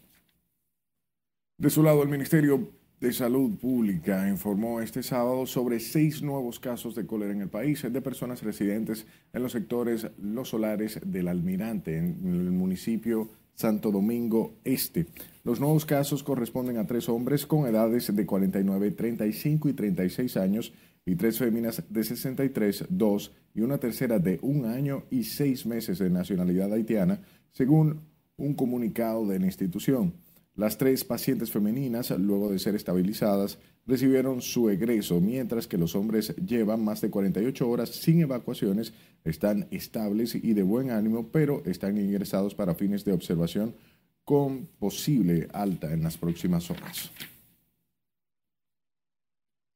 De 1.57 1.71
su 1.71 1.81
lado, 1.81 2.03
el 2.03 2.09
Ministerio 2.09 2.71
de 2.99 3.13
Salud 3.13 3.57
Pública 3.57 4.27
informó 4.27 4.81
este 4.81 5.03
sábado 5.03 5.45
sobre 5.45 5.79
seis 5.79 6.23
nuevos 6.23 6.59
casos 6.59 6.95
de 6.95 7.05
cólera 7.05 7.31
en 7.31 7.41
el 7.41 7.49
país 7.49 7.83
de 7.83 8.01
personas 8.01 8.41
residentes 8.41 9.05
en 9.33 9.43
los 9.43 9.51
sectores 9.51 10.07
Los 10.19 10.49
Solares 10.49 10.99
del 11.05 11.27
Almirante, 11.27 11.97
en 11.97 12.17
el 12.25 12.51
municipio 12.51 13.29
Santo 13.53 13.91
Domingo 13.91 14.55
Este. 14.63 15.05
Los 15.43 15.59
nuevos 15.59 15.85
casos 15.85 16.23
corresponden 16.23 16.77
a 16.77 16.87
tres 16.87 17.07
hombres 17.07 17.45
con 17.45 17.67
edades 17.67 18.15
de 18.15 18.25
49, 18.25 18.91
35 18.91 19.69
y 19.69 19.73
36 19.73 20.37
años 20.37 20.73
y 21.05 21.15
tres 21.15 21.37
féminas 21.37 21.83
de 21.89 22.03
63, 22.03 22.85
2 22.89 23.31
y 23.53 23.61
una 23.61 23.77
tercera 23.77 24.17
de 24.17 24.39
un 24.41 24.65
año 24.65 25.03
y 25.11 25.23
seis 25.23 25.65
meses 25.65 25.99
de 25.99 26.09
nacionalidad 26.09 26.73
haitiana, 26.73 27.21
según 27.51 28.01
un 28.37 28.55
comunicado 28.55 29.25
de 29.27 29.39
la 29.39 29.45
institución. 29.45 30.13
Las 30.57 30.79
tres 30.79 31.03
pacientes 31.03 31.51
femeninas, 31.51 32.09
luego 32.09 32.49
de 32.49 32.57
ser 32.57 32.73
estabilizadas, 32.73 33.59
recibieron 33.85 34.41
su 34.41 34.71
egreso, 34.71 35.21
mientras 35.21 35.67
que 35.67 35.77
los 35.77 35.93
hombres 35.95 36.35
llevan 36.37 36.83
más 36.83 36.99
de 36.99 37.11
48 37.11 37.69
horas 37.69 37.89
sin 37.89 38.21
evacuaciones, 38.21 38.91
están 39.23 39.67
estables 39.69 40.33
y 40.33 40.55
de 40.55 40.63
buen 40.63 40.89
ánimo, 40.89 41.27
pero 41.31 41.61
están 41.67 41.99
ingresados 41.99 42.55
para 42.55 42.73
fines 42.73 43.05
de 43.05 43.13
observación 43.13 43.75
con 44.23 44.65
posible 44.79 45.47
alta 45.53 45.93
en 45.93 46.01
las 46.01 46.17
próximas 46.17 46.71
horas. 46.71 47.11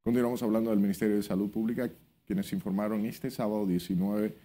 Continuamos 0.04 0.42
hablando 0.42 0.72
del 0.72 0.80
Ministerio 0.80 1.16
de 1.16 1.22
Salud 1.22 1.52
Pública, 1.52 1.92
quienes 2.26 2.52
informaron 2.54 3.06
este 3.06 3.30
sábado 3.30 3.68
19 3.68 4.36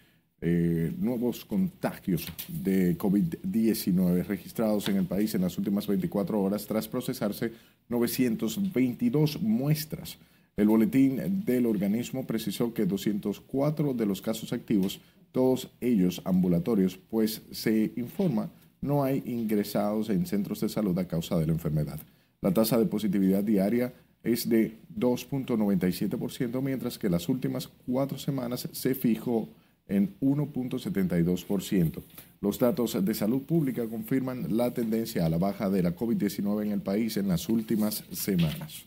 eh, 0.41 0.93
nuevos 0.99 1.45
contagios 1.45 2.27
de 2.49 2.97
COVID-19 2.99 4.25
registrados 4.27 4.89
en 4.89 4.97
el 4.97 5.07
país 5.07 5.35
en 5.35 5.43
las 5.43 5.57
últimas 5.59 5.87
24 5.87 6.41
horas 6.41 6.67
tras 6.67 6.89
procesarse 6.89 7.53
922 7.89 9.41
muestras. 9.41 10.19
El 10.57 10.69
boletín 10.69 11.45
del 11.45 11.67
organismo 11.67 12.27
precisó 12.27 12.73
que 12.73 12.87
204 12.87 13.95
de 13.95 14.07
los 14.07 14.23
casos 14.23 14.53
activos, 14.53 15.01
todos 15.33 15.71
ellos 15.81 16.23
ambulatorios, 16.25 16.97
pues 16.97 17.43
se 17.51 17.93
informa 17.97 18.51
no 18.81 19.03
hay 19.03 19.23
ingresados 19.27 20.11
en 20.11 20.27
centros 20.27 20.61
de 20.61 20.69
salud 20.69 20.97
a 20.99 21.09
causa 21.09 21.37
de 21.39 21.47
la 21.47 21.53
enfermedad. 21.53 21.99
La 22.41 22.53
tasa 22.53 22.79
de 22.79 22.87
positividad 22.87 23.43
diaria 23.43 23.93
es 24.23 24.49
de 24.49 24.79
2.97%, 24.97 26.63
mientras 26.63 26.99
que 26.99 27.11
las 27.11 27.29
últimas 27.29 27.69
cuatro 27.87 28.19
semanas 28.19 28.69
se 28.73 28.95
fijó 28.95 29.49
en 29.89 30.19
1.72%. 30.21 32.03
Los 32.41 32.59
datos 32.59 33.05
de 33.05 33.15
salud 33.15 33.43
pública 33.43 33.87
confirman 33.87 34.57
la 34.57 34.73
tendencia 34.73 35.25
a 35.25 35.29
la 35.29 35.39
baja 35.39 35.71
de 35.71 35.83
la 35.83 35.95
COVID-19 35.95 36.65
en 36.65 36.73
el 36.73 36.81
país 36.81 37.17
en 37.17 37.29
las 37.29 37.49
últimas 37.49 38.05
semanas. 38.13 38.87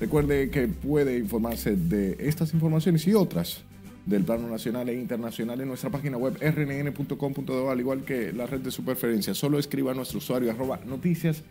Recuerde 0.00 0.50
que 0.50 0.66
puede 0.66 1.18
informarse 1.18 1.76
de 1.76 2.16
estas 2.20 2.54
informaciones 2.54 3.06
y 3.06 3.14
otras 3.14 3.62
del 4.06 4.24
plano 4.24 4.48
nacional 4.48 4.88
e 4.88 4.94
internacional 4.94 5.60
en 5.60 5.68
nuestra 5.68 5.90
página 5.90 6.16
web 6.16 6.38
rnn.com.do, 6.40 7.70
al 7.70 7.80
igual 7.80 8.02
que 8.04 8.32
la 8.32 8.46
red 8.46 8.60
de 8.60 8.70
su 8.70 8.82
preferencia. 8.82 9.34
Solo 9.34 9.58
escriba 9.58 9.92
a 9.92 9.94
nuestro 9.94 10.18
usuario 10.18 10.50
arroba 10.50 10.80
noticias. 10.86 11.44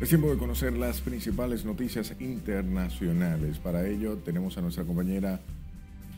Es 0.00 0.08
tiempo 0.10 0.30
de 0.30 0.36
conocer 0.36 0.76
las 0.76 1.00
principales 1.00 1.64
noticias 1.64 2.14
internacionales. 2.20 3.58
Para 3.58 3.88
ello 3.88 4.18
tenemos 4.18 4.58
a 4.58 4.60
nuestra 4.60 4.84
compañera 4.84 5.40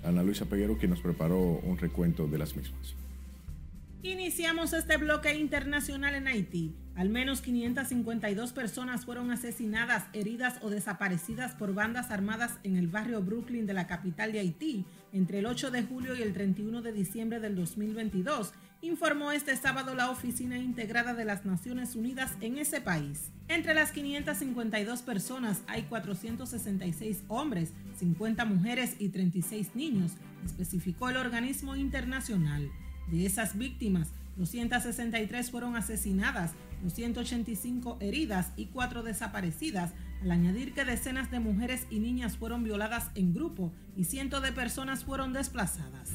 Ana 0.03 0.25
Luisa 0.25 0.47
Peguero, 0.47 0.77
que 0.77 0.89
nos 0.89 1.01
preparó 1.01 1.39
un 1.39 1.79
recuento 1.79 2.27
de 2.27 2.37
las 2.37 2.57
mismas. 2.57 3.06
Iniciamos 4.07 4.73
este 4.73 4.99
bloque 4.99 5.35
internacional 5.35 6.15
en 6.15 6.29
Haití. 6.29 6.77
Al 6.95 7.09
menos 7.09 7.41
552 7.41 8.53
personas 8.53 9.05
fueron 9.05 9.33
asesinadas, 9.33 10.05
heridas 10.13 10.61
o 10.63 10.71
desaparecidas 10.71 11.57
por 11.57 11.75
bandas 11.75 12.13
armadas 12.13 12.53
en 12.63 12.77
el 12.77 12.87
barrio 12.87 13.21
Brooklyn 13.21 13.67
de 13.67 13.75
la 13.75 13.89
capital 13.89 14.31
de 14.31 14.39
Haití 14.39 14.87
entre 15.13 15.41
el 15.41 15.47
8 15.47 15.73
de 15.73 15.83
julio 15.83 16.15
y 16.15 16.23
el 16.23 16.35
31 16.35 16.83
de 16.83 16.93
diciembre 16.93 17.41
del 17.41 17.57
2022, 17.57 18.53
informó 18.81 19.33
este 19.33 19.57
sábado 19.57 19.97
la 19.97 20.09
Oficina 20.09 20.57
Integrada 20.57 21.13
de 21.13 21.25
las 21.25 21.45
Naciones 21.45 21.97
Unidas 21.97 22.33
en 22.41 22.59
ese 22.59 22.81
país. 22.81 23.33
Entre 23.49 23.75
las 23.75 23.91
552 23.91 25.03
personas 25.03 25.63
hay 25.67 25.83
466 25.83 27.25
hombres, 27.27 27.73
50 27.99 28.45
mujeres 28.45 28.95
y 29.01 29.09
36 29.09 29.75
niños, 29.75 30.13
especificó 30.45 31.09
el 31.09 31.17
organismo 31.17 31.75
internacional. 31.75 32.71
De 33.11 33.25
esas 33.25 33.57
víctimas, 33.57 34.09
263 34.37 35.51
fueron 35.51 35.77
asesinadas, 35.77 36.53
285 36.83 37.99
heridas 38.01 38.53
y 38.57 38.67
4 38.67 39.03
desaparecidas, 39.03 39.93
al 40.23 40.31
añadir 40.31 40.75
que 40.75 40.85
decenas 40.85 41.31
de 41.31 41.41
mujeres 41.41 41.87
y 41.91 42.01
niñas 42.01 42.37
fueron 42.37 42.65
violadas 42.65 43.11
en 43.15 43.33
grupo 43.33 43.73
y 43.97 44.05
cientos 44.05 44.43
de 44.43 44.53
personas 44.53 45.05
fueron 45.05 45.33
desplazadas. 45.33 46.11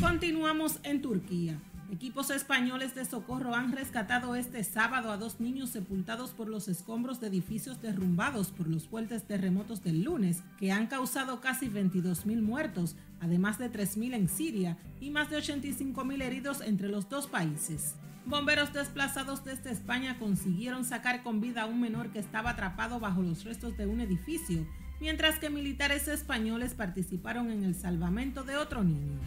Continuamos 0.00 0.78
en 0.82 1.00
Turquía. 1.00 1.58
Equipos 1.92 2.30
españoles 2.30 2.96
de 2.96 3.04
socorro 3.04 3.54
han 3.54 3.70
rescatado 3.70 4.34
este 4.34 4.64
sábado 4.64 5.12
a 5.12 5.16
dos 5.16 5.38
niños 5.38 5.70
sepultados 5.70 6.30
por 6.30 6.48
los 6.48 6.66
escombros 6.66 7.20
de 7.20 7.28
edificios 7.28 7.80
derrumbados 7.80 8.48
por 8.48 8.66
los 8.66 8.88
fuertes 8.88 9.22
terremotos 9.22 9.84
del 9.84 10.02
lunes, 10.02 10.42
que 10.58 10.72
han 10.72 10.88
causado 10.88 11.40
casi 11.40 11.68
22.000 11.68 12.42
muertos, 12.42 12.96
además 13.20 13.58
de 13.58 13.70
3.000 13.70 14.14
en 14.14 14.28
Siria 14.28 14.76
y 15.00 15.10
más 15.10 15.30
de 15.30 15.38
85.000 15.38 16.22
heridos 16.22 16.60
entre 16.60 16.88
los 16.88 17.08
dos 17.08 17.28
países. 17.28 17.94
Bomberos 18.24 18.72
desplazados 18.72 19.44
desde 19.44 19.70
España 19.70 20.18
consiguieron 20.18 20.84
sacar 20.84 21.22
con 21.22 21.40
vida 21.40 21.62
a 21.62 21.66
un 21.66 21.80
menor 21.80 22.10
que 22.10 22.18
estaba 22.18 22.50
atrapado 22.50 22.98
bajo 22.98 23.22
los 23.22 23.44
restos 23.44 23.76
de 23.76 23.86
un 23.86 24.00
edificio, 24.00 24.66
mientras 25.00 25.38
que 25.38 25.50
militares 25.50 26.08
españoles 26.08 26.74
participaron 26.74 27.48
en 27.50 27.62
el 27.62 27.76
salvamento 27.76 28.42
de 28.42 28.56
otro 28.56 28.82
niño. 28.82 29.20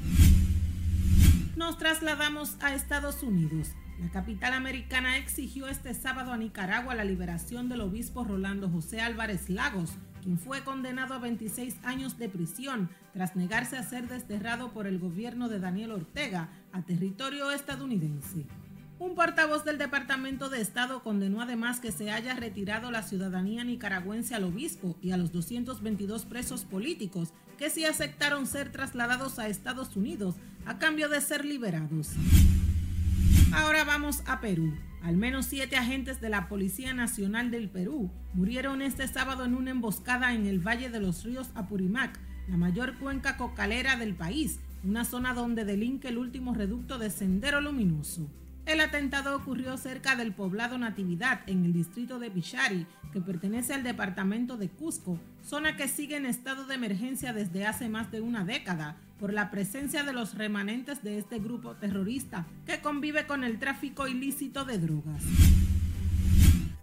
Nos 1.60 1.78
trasladamos 1.78 2.56
a 2.62 2.74
Estados 2.74 3.22
Unidos. 3.22 3.72
La 4.00 4.10
capital 4.10 4.54
americana 4.54 5.18
exigió 5.18 5.68
este 5.68 5.94
sábado 5.94 6.32
a 6.32 6.38
Nicaragua 6.38 6.96
la 6.96 7.04
liberación 7.04 7.68
del 7.68 7.82
obispo 7.82 8.24
Rolando 8.24 8.70
José 8.70 9.02
Álvarez 9.02 9.50
Lagos, 9.50 9.92
quien 10.24 10.40
fue 10.40 10.64
condenado 10.64 11.16
a 11.16 11.20
26 11.20 11.76
años 11.84 12.18
de 12.18 12.30
prisión 12.30 12.90
tras 13.12 13.36
negarse 13.36 13.76
a 13.76 13.84
ser 13.84 14.08
desterrado 14.08 14.72
por 14.72 14.88
el 14.88 15.00
gobierno 15.00 15.50
de 15.50 15.60
Daniel 15.60 15.92
Ortega 15.92 16.48
a 16.72 16.82
territorio 16.84 17.52
estadounidense. 17.52 18.46
Un 18.98 19.16
portavoz 19.16 19.66
del 19.66 19.78
Departamento 19.78 20.50
de 20.50 20.62
Estado 20.62 21.04
condenó 21.04 21.42
además 21.42 21.82
que 21.82 21.92
se 21.92 22.12
haya 22.12 22.36
retirado 22.36 22.90
la 22.90 23.04
ciudadanía 23.04 23.66
nicaragüense 23.66 24.34
al 24.34 24.46
obispo 24.46 24.98
y 25.02 25.12
a 25.12 25.18
los 25.18 25.34
222 25.34 26.26
presos 26.26 26.64
políticos 26.64 27.34
que 27.58 27.70
sí 27.70 27.84
aceptaron 27.84 28.48
ser 28.48 28.72
trasladados 28.72 29.40
a 29.40 29.48
Estados 29.48 29.98
Unidos 29.98 30.36
a 30.66 30.78
cambio 30.78 31.10
de 31.10 31.22
ser 31.22 31.46
liberados. 31.46 32.12
Ahora 33.54 33.84
vamos 33.84 34.22
a 34.26 34.40
Perú. 34.40 34.74
Al 35.02 35.18
menos 35.18 35.46
siete 35.46 35.78
agentes 35.78 36.20
de 36.20 36.30
la 36.30 36.50
Policía 36.50 36.94
Nacional 36.94 37.52
del 37.52 37.70
Perú 37.70 38.12
murieron 38.34 38.82
este 38.82 39.08
sábado 39.08 39.46
en 39.46 39.56
una 39.56 39.72
emboscada 39.72 40.34
en 40.34 40.46
el 40.46 40.60
Valle 40.60 40.90
de 40.90 41.00
los 41.00 41.24
Ríos 41.24 41.50
Apurimac, 41.56 42.20
la 42.48 42.58
mayor 42.58 42.98
cuenca 42.98 43.38
cocalera 43.38 43.96
del 43.96 44.14
país, 44.14 44.60
una 44.84 45.06
zona 45.06 45.34
donde 45.34 45.66
delinque 45.66 46.10
el 46.10 46.18
último 46.18 46.54
reducto 46.54 46.98
de 46.98 47.10
Sendero 47.10 47.62
Luminoso. 47.62 48.30
El 48.66 48.82
atentado 48.82 49.36
ocurrió 49.36 49.78
cerca 49.78 50.16
del 50.16 50.34
poblado 50.34 50.78
Natividad, 50.78 51.42
en 51.48 51.66
el 51.66 51.74
distrito 51.74 52.20
de 52.20 52.30
Pichari, 52.30 52.86
que 53.12 53.22
pertenece 53.22 53.74
al 53.74 53.84
departamento 53.84 54.58
de 54.58 54.70
Cusco, 54.70 55.20
zona 55.44 55.76
que 55.76 55.88
sigue 55.88 56.18
en 56.18 56.26
estado 56.26 56.66
de 56.66 56.76
emergencia 56.76 57.34
desde 57.34 57.66
hace 57.66 57.90
más 57.90 58.12
de 58.12 58.22
una 58.22 58.46
década 58.46 58.98
por 59.20 59.34
la 59.34 59.52
presencia 59.52 60.04
de 60.04 60.14
los 60.14 60.36
remanentes 60.36 61.04
de 61.04 61.18
este 61.18 61.40
grupo 61.40 61.76
terrorista 61.76 62.48
que 62.66 62.80
convive 62.82 63.28
con 63.28 63.44
el 63.44 63.60
tráfico 63.60 64.08
ilícito 64.08 64.66
de 64.66 64.78
drogas. 64.78 65.24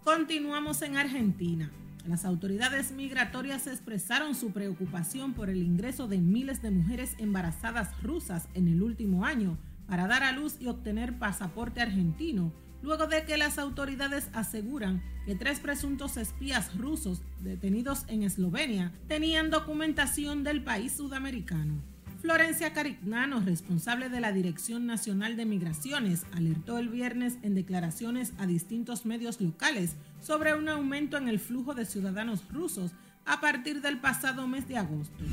Continuamos 0.03 0.81
en 0.83 0.97
Argentina. 0.97 1.71
Las 2.07 2.23
autoridades 2.23 2.91
migratorias 2.91 3.67
expresaron 3.67 4.35
su 4.35 4.51
preocupación 4.51 5.33
por 5.33 5.49
el 5.49 5.61
ingreso 5.61 6.07
de 6.07 6.19
miles 6.19 6.61
de 6.61 6.71
mujeres 6.71 7.15
embarazadas 7.17 7.89
rusas 8.01 8.47
en 8.53 8.69
el 8.69 8.81
último 8.81 9.25
año 9.25 9.57
para 9.87 10.07
dar 10.07 10.23
a 10.23 10.31
luz 10.31 10.55
y 10.59 10.67
obtener 10.67 11.17
pasaporte 11.19 11.81
argentino, 11.81 12.53
luego 12.81 13.07
de 13.07 13.23
que 13.25 13.35
las 13.35 13.57
autoridades 13.57 14.29
aseguran 14.33 15.01
que 15.25 15.35
tres 15.35 15.59
presuntos 15.59 16.15
espías 16.15 16.77
rusos 16.77 17.21
detenidos 17.41 18.05
en 18.07 18.23
Eslovenia 18.23 18.93
tenían 19.07 19.49
documentación 19.49 20.45
del 20.45 20.63
país 20.63 20.93
sudamericano. 20.93 21.96
Florencia 22.27 22.73
Carignano, 22.73 23.39
responsable 23.39 24.09
de 24.09 24.19
la 24.19 24.33
Dirección 24.33 24.85
Nacional 24.85 25.37
de 25.37 25.45
Migraciones, 25.45 26.25
alertó 26.33 26.77
el 26.77 26.89
viernes 26.89 27.37
en 27.41 27.55
declaraciones 27.55 28.33
a 28.37 28.45
distintos 28.45 29.05
medios 29.05 29.39
locales 29.39 29.95
sobre 30.19 30.53
un 30.53 30.67
aumento 30.67 31.15
en 31.15 31.29
el 31.29 31.39
flujo 31.39 31.73
de 31.73 31.85
ciudadanos 31.85 32.43
rusos 32.51 32.91
a 33.25 33.39
partir 33.39 33.81
del 33.81 33.99
pasado 33.99 34.45
mes 34.45 34.67
de 34.67 34.75
agosto. 34.77 35.23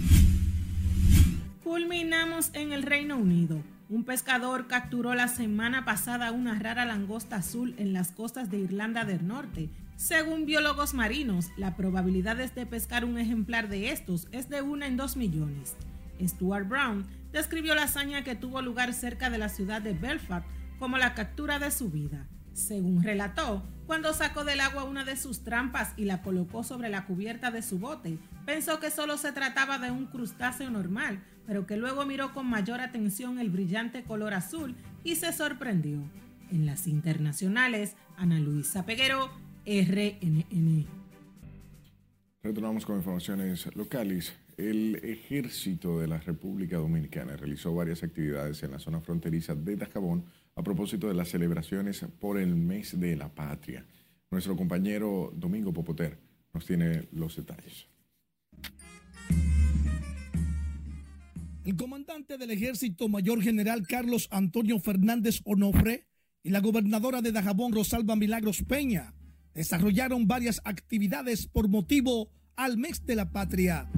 Culminamos 1.65 2.51
en 2.53 2.73
el 2.73 2.85
Reino 2.85 3.17
Unido. 3.17 3.61
Un 3.89 4.05
pescador 4.05 4.69
capturó 4.69 5.15
la 5.15 5.27
semana 5.27 5.85
pasada 5.85 6.31
una 6.31 6.61
rara 6.61 6.85
langosta 6.85 7.35
azul 7.35 7.75
en 7.77 7.93
las 7.93 8.13
costas 8.13 8.53
de 8.53 8.59
Irlanda 8.59 9.05
del 9.05 9.27
Norte 9.27 9.69
Según 9.97 10.47
biólogos 10.47 10.95
marinos, 10.95 11.51
la 11.57 11.75
probabilidad 11.75 12.37
de 12.37 12.67
pescar 12.67 13.05
un 13.05 13.19
ejemplar 13.19 13.69
de 13.69 13.91
estos 13.91 14.29
es 14.31 14.49
de 14.49 14.63
una 14.63 14.87
en 14.87 14.97
dos 14.97 15.17
millones. 15.17 15.75
Stuart 16.21 16.69
Brown 16.69 17.07
describió 17.33 17.75
la 17.75 17.85
hazaña 17.85 18.25
que 18.25 18.37
tuvo 18.37 18.63
lugar 18.63 18.93
cerca 18.95 19.31
de 19.31 19.39
la 19.39 19.49
ciudad 19.49 19.83
de 19.83 19.93
Belfast 19.93 20.47
como 20.79 20.99
la 20.99 21.15
captura 21.15 21.59
de 21.59 21.71
su 21.71 21.91
vida. 21.91 22.27
Según 22.53 23.03
relató, 23.03 23.65
cuando 23.87 24.15
sacó 24.15 24.45
del 24.45 24.61
agua 24.61 24.85
una 24.85 25.05
de 25.05 25.17
sus 25.17 25.43
trampas 25.43 25.93
y 25.97 26.05
la 26.05 26.23
colocó 26.23 26.63
sobre 26.63 26.89
la 26.89 27.05
cubierta 27.05 27.51
de 27.51 27.63
su 27.63 27.79
bote, 27.79 28.19
pensó 28.47 28.79
que 28.79 28.91
solo 28.91 29.17
se 29.19 29.33
trataba 29.33 29.79
de 29.79 29.91
un 29.91 30.07
crustáceo 30.07 30.71
normal, 30.71 31.23
pero 31.47 31.67
que 31.67 31.77
luego 31.77 32.07
miró 32.07 32.33
con 32.33 32.47
mayor 32.47 32.81
atención 32.81 33.39
el 33.39 33.51
brillante 33.51 34.05
color 34.05 34.35
azul 34.35 34.77
y 35.03 35.17
se 35.17 35.33
sorprendió. 35.33 35.99
En 36.51 36.67
las 36.67 36.87
internacionales, 36.87 37.97
Ana 38.17 38.39
Luisa 38.39 38.87
Peguero, 38.87 39.31
RNN. 39.67 40.87
Retornamos 42.43 42.87
con 42.87 42.97
informaciones 42.97 43.75
locales. 43.75 44.35
El 44.57 44.97
ejército 45.03 45.99
de 45.99 46.07
la 46.07 46.19
República 46.19 46.77
Dominicana 46.77 47.37
realizó 47.37 47.75
varias 47.75 48.03
actividades 48.03 48.63
en 48.63 48.71
la 48.71 48.79
zona 48.79 49.01
fronteriza 49.01 49.55
de 49.55 49.77
Dajabón 49.77 50.25
a 50.55 50.63
propósito 50.63 51.09
de 51.09 51.15
las 51.15 51.29
celebraciones 51.29 52.05
por 52.21 52.39
el 52.39 52.55
mes 52.55 52.99
de 52.99 53.17
la 53.17 53.35
patria. 53.35 53.85
Nuestro 54.31 54.57
compañero 54.57 55.33
Domingo 55.35 55.73
Popoter 55.73 56.19
nos 56.53 56.65
tiene 56.65 57.09
los 57.13 57.37
detalles. 57.37 57.89
El 61.65 61.77
comandante 61.77 62.37
del 62.39 62.51
ejército 62.51 63.09
mayor 63.09 63.43
general 63.43 63.87
Carlos 63.87 64.29
Antonio 64.31 64.79
Fernández 64.79 65.41
Onofre 65.45 66.07
y 66.43 66.51
la 66.51 66.61
gobernadora 66.61 67.23
de 67.23 67.33
Dajabón 67.33 67.73
Rosalba 67.73 68.15
Milagros 68.17 68.63
Peña 68.63 69.15
desarrollaron 69.55 70.29
varias 70.29 70.61
actividades 70.65 71.47
por 71.47 71.69
motivo 71.69 72.31
al 72.55 72.77
mes 72.77 73.05
de 73.07 73.17
la 73.17 73.31
patria. 73.31 73.89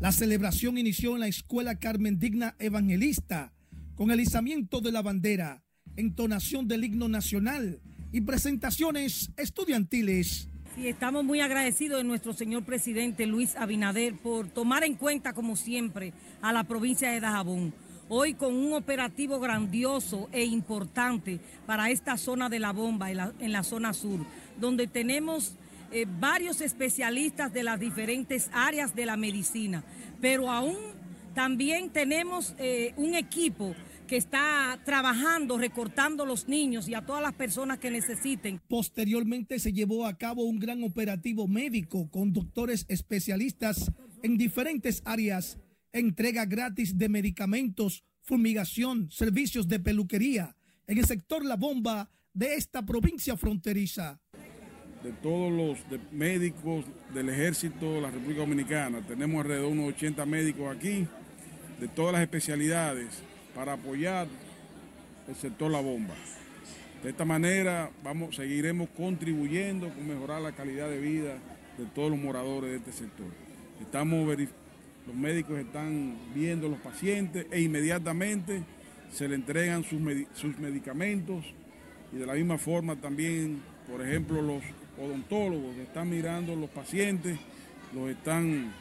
La 0.00 0.12
celebración 0.12 0.78
inició 0.78 1.12
en 1.12 1.20
la 1.20 1.26
Escuela 1.26 1.74
Carmen 1.74 2.18
Digna 2.18 2.56
Evangelista 2.58 3.52
con 3.96 4.10
el 4.10 4.20
izamiento 4.20 4.80
de 4.80 4.92
la 4.92 5.02
bandera, 5.02 5.62
entonación 5.94 6.66
del 6.66 6.84
himno 6.84 7.06
nacional 7.06 7.82
y 8.10 8.22
presentaciones 8.22 9.30
estudiantiles. 9.36 10.48
Sí, 10.74 10.88
estamos 10.88 11.22
muy 11.22 11.40
agradecidos 11.40 11.98
de 11.98 12.04
nuestro 12.04 12.32
señor 12.32 12.64
presidente 12.64 13.26
Luis 13.26 13.54
Abinader 13.56 14.14
por 14.14 14.48
tomar 14.48 14.84
en 14.84 14.94
cuenta, 14.94 15.34
como 15.34 15.54
siempre, 15.54 16.14
a 16.40 16.50
la 16.54 16.64
provincia 16.64 17.10
de 17.10 17.20
Dajabón. 17.20 17.74
Hoy 18.08 18.32
con 18.32 18.54
un 18.54 18.72
operativo 18.72 19.38
grandioso 19.38 20.30
e 20.32 20.44
importante 20.44 21.40
para 21.66 21.90
esta 21.90 22.16
zona 22.16 22.48
de 22.48 22.58
la 22.58 22.72
bomba, 22.72 23.10
en 23.10 23.52
la, 23.52 23.62
zona 23.64 23.92
sur, 23.92 24.24
donde 24.58 24.86
tenemos 24.86 25.56
eh, 25.92 26.06
varios 26.08 26.60
especialistas 26.60 27.52
de 27.52 27.62
las 27.62 27.80
diferentes 27.80 28.50
áreas 28.52 28.94
de 28.94 29.06
la 29.06 29.16
medicina, 29.16 29.84
pero 30.20 30.50
aún 30.50 30.76
también 31.34 31.90
tenemos 31.90 32.54
eh, 32.58 32.92
un 32.96 33.14
equipo 33.14 33.74
que 34.06 34.16
está 34.16 34.80
trabajando, 34.84 35.56
recortando 35.56 36.26
los 36.26 36.48
niños 36.48 36.88
y 36.88 36.94
a 36.94 37.06
todas 37.06 37.22
las 37.22 37.34
personas 37.34 37.78
que 37.78 37.92
necesiten. 37.92 38.60
Posteriormente 38.68 39.60
se 39.60 39.72
llevó 39.72 40.04
a 40.04 40.18
cabo 40.18 40.42
un 40.42 40.58
gran 40.58 40.82
operativo 40.82 41.46
médico 41.46 42.10
con 42.10 42.32
doctores 42.32 42.86
especialistas 42.88 43.92
en 44.24 44.36
diferentes 44.36 45.02
áreas, 45.04 45.58
entrega 45.92 46.44
gratis 46.44 46.98
de 46.98 47.08
medicamentos, 47.08 48.02
fumigación, 48.22 49.10
servicios 49.10 49.68
de 49.68 49.78
peluquería 49.78 50.56
en 50.88 50.98
el 50.98 51.04
sector 51.04 51.44
La 51.44 51.56
Bomba 51.56 52.10
de 52.34 52.54
esta 52.54 52.84
provincia 52.84 53.36
fronteriza. 53.36 54.20
De 55.02 55.12
todos 55.12 55.50
los 55.50 55.78
médicos 56.12 56.84
del 57.14 57.30
ejército 57.30 57.94
de 57.94 58.00
la 58.02 58.10
República 58.10 58.40
Dominicana, 58.40 59.00
tenemos 59.00 59.40
alrededor 59.40 59.68
de 59.68 59.72
unos 59.72 59.94
80 59.94 60.26
médicos 60.26 60.76
aquí, 60.76 61.06
de 61.80 61.88
todas 61.88 62.12
las 62.12 62.20
especialidades 62.20 63.08
para 63.54 63.72
apoyar 63.72 64.28
el 65.26 65.34
sector 65.36 65.70
La 65.70 65.80
Bomba. 65.80 66.14
De 67.02 67.10
esta 67.10 67.24
manera 67.24 67.90
vamos, 68.04 68.36
seguiremos 68.36 68.90
contribuyendo 68.90 69.88
con 69.88 70.06
mejorar 70.06 70.42
la 70.42 70.52
calidad 70.52 70.90
de 70.90 71.00
vida 71.00 71.38
de 71.78 71.86
todos 71.94 72.10
los 72.10 72.18
moradores 72.18 72.70
de 72.70 72.76
este 72.76 72.92
sector. 72.92 73.28
Estamos 73.80 74.28
los 75.06 75.16
médicos 75.16 75.58
están 75.58 76.14
viendo 76.34 76.66
a 76.66 76.70
los 76.70 76.78
pacientes 76.78 77.46
e 77.50 77.62
inmediatamente 77.62 78.62
se 79.10 79.26
le 79.28 79.34
entregan 79.34 79.82
sus, 79.82 79.98
sus 80.34 80.58
medicamentos 80.58 81.44
y 82.12 82.16
de 82.16 82.26
la 82.26 82.34
misma 82.34 82.58
forma 82.58 82.96
también, 82.96 83.62
por 83.90 84.06
ejemplo, 84.06 84.42
los 84.42 84.62
odontólogos 85.00 85.76
están 85.76 86.10
mirando 86.10 86.54
los 86.54 86.70
pacientes, 86.70 87.38
los 87.94 88.10
están 88.10 88.72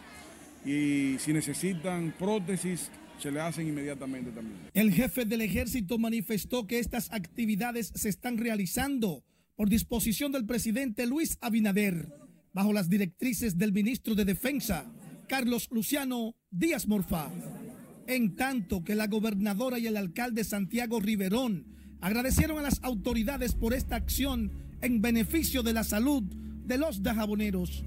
y 0.65 1.17
si 1.19 1.32
necesitan 1.34 2.13
prótesis 2.17 2.91
se 3.19 3.32
le 3.32 3.39
hacen 3.41 3.67
inmediatamente 3.67 4.32
también. 4.32 4.60
El 4.73 4.93
jefe 4.93 5.25
del 5.25 5.41
ejército 5.41 5.97
manifestó 5.97 6.67
que 6.67 6.79
estas 6.79 7.12
actividades 7.12 7.91
se 7.95 8.10
están 8.10 8.38
realizando 8.38 9.23
por 9.55 9.69
disposición 9.69 10.32
del 10.32 10.45
presidente 10.45 11.05
Luis 11.05 11.38
Abinader, 11.41 12.13
bajo 12.53 12.71
las 12.71 12.89
directrices 12.89 13.58
del 13.58 13.73
ministro 13.73 14.15
de 14.15 14.25
Defensa, 14.25 14.89
Carlos 15.27 15.67
Luciano 15.71 16.36
Díaz 16.49 16.88
Morfa. 16.88 17.29
En 18.08 18.36
tanto 18.36 18.84
que 18.84 18.95
la 18.95 19.08
gobernadora 19.08 19.77
y 19.77 19.88
el 19.88 19.97
alcalde 19.97 20.43
Santiago 20.43 20.99
Riverón 20.99 21.75
agradecieron 22.01 22.58
a 22.58 22.63
las 22.63 22.82
autoridades 22.84 23.53
por 23.53 23.73
esta 23.73 23.97
acción 23.97 24.68
en 24.81 25.01
beneficio 25.01 25.63
de 25.63 25.73
la 25.73 25.83
salud 25.83 26.23
de 26.23 26.77
los 26.77 27.01
dajaboneros. 27.03 27.83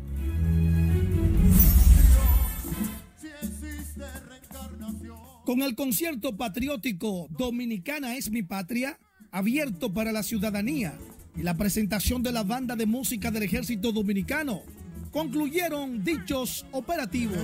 Con 5.44 5.62
el 5.62 5.74
concierto 5.74 6.36
patriótico 6.36 7.26
Dominicana 7.30 8.16
es 8.16 8.30
mi 8.30 8.42
patria, 8.42 8.98
abierto 9.30 9.92
para 9.92 10.12
la 10.12 10.22
ciudadanía, 10.22 10.96
y 11.36 11.42
la 11.42 11.56
presentación 11.56 12.22
de 12.22 12.32
la 12.32 12.44
banda 12.44 12.76
de 12.76 12.86
música 12.86 13.30
del 13.30 13.42
ejército 13.42 13.90
dominicano, 13.90 14.62
concluyeron 15.10 16.04
dichos 16.04 16.64
operativos. 16.70 17.38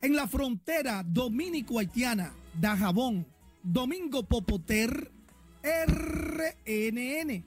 En 0.00 0.14
la 0.14 0.28
frontera 0.28 1.02
dominico-haitiana, 1.02 2.34
Dajabón, 2.60 3.26
Domingo 3.64 4.22
Popoter, 4.24 5.10
RNN. 5.62 7.44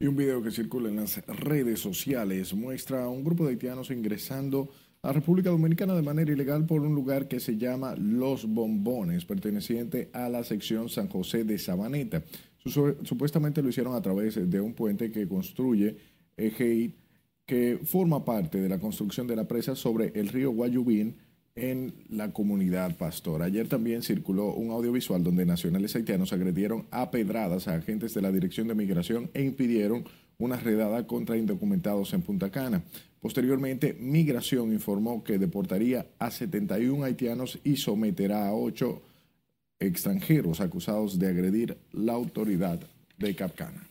Y 0.00 0.06
un 0.06 0.16
video 0.16 0.42
que 0.42 0.50
circula 0.50 0.88
en 0.88 0.96
las 0.96 1.18
redes 1.26 1.80
sociales 1.80 2.54
muestra 2.54 3.04
a 3.04 3.10
un 3.10 3.22
grupo 3.22 3.44
de 3.44 3.50
haitianos 3.50 3.90
ingresando 3.90 4.70
a 5.02 5.12
República 5.12 5.50
Dominicana 5.50 5.94
de 5.94 6.00
manera 6.00 6.32
ilegal 6.32 6.64
por 6.64 6.80
un 6.80 6.94
lugar 6.94 7.28
que 7.28 7.38
se 7.38 7.58
llama 7.58 7.94
Los 7.96 8.46
Bombones, 8.46 9.26
perteneciente 9.26 10.08
a 10.14 10.30
la 10.30 10.42
sección 10.42 10.88
San 10.88 11.08
José 11.08 11.44
de 11.44 11.58
Sabaneta. 11.58 12.22
Supuestamente 12.64 13.60
lo 13.60 13.68
hicieron 13.68 13.94
a 13.94 14.00
través 14.00 14.50
de 14.50 14.60
un 14.62 14.72
puente 14.72 15.12
que 15.12 15.28
construye 15.28 15.98
EGI, 16.34 16.94
que 17.44 17.78
forma 17.84 18.24
parte 18.24 18.58
de 18.58 18.70
la 18.70 18.78
construcción 18.78 19.26
de 19.26 19.36
la 19.36 19.46
presa 19.46 19.76
sobre 19.76 20.12
el 20.18 20.28
río 20.28 20.52
Guayubín 20.52 21.16
en 21.56 21.94
la 22.08 22.32
comunidad 22.32 22.96
pastor. 22.96 23.42
Ayer 23.42 23.68
también 23.68 24.02
circuló 24.02 24.52
un 24.54 24.70
audiovisual 24.70 25.22
donde 25.22 25.46
nacionales 25.46 25.94
haitianos 25.94 26.32
agredieron 26.32 26.86
a 26.90 27.10
pedradas 27.10 27.68
a 27.68 27.74
agentes 27.74 28.14
de 28.14 28.22
la 28.22 28.32
Dirección 28.32 28.66
de 28.66 28.74
Migración 28.74 29.30
e 29.34 29.42
impidieron 29.42 30.04
una 30.38 30.56
redada 30.56 31.06
contra 31.06 31.36
indocumentados 31.36 32.12
en 32.12 32.22
Punta 32.22 32.50
Cana. 32.50 32.82
Posteriormente, 33.20 33.96
Migración 33.98 34.72
informó 34.72 35.22
que 35.22 35.38
deportaría 35.38 36.06
a 36.18 36.30
71 36.30 37.04
haitianos 37.04 37.58
y 37.62 37.76
someterá 37.76 38.48
a 38.48 38.54
8 38.54 39.00
extranjeros 39.78 40.60
acusados 40.60 41.18
de 41.18 41.28
agredir 41.28 41.78
la 41.92 42.14
autoridad 42.14 42.80
de 43.16 43.34
Capcana. 43.36 43.88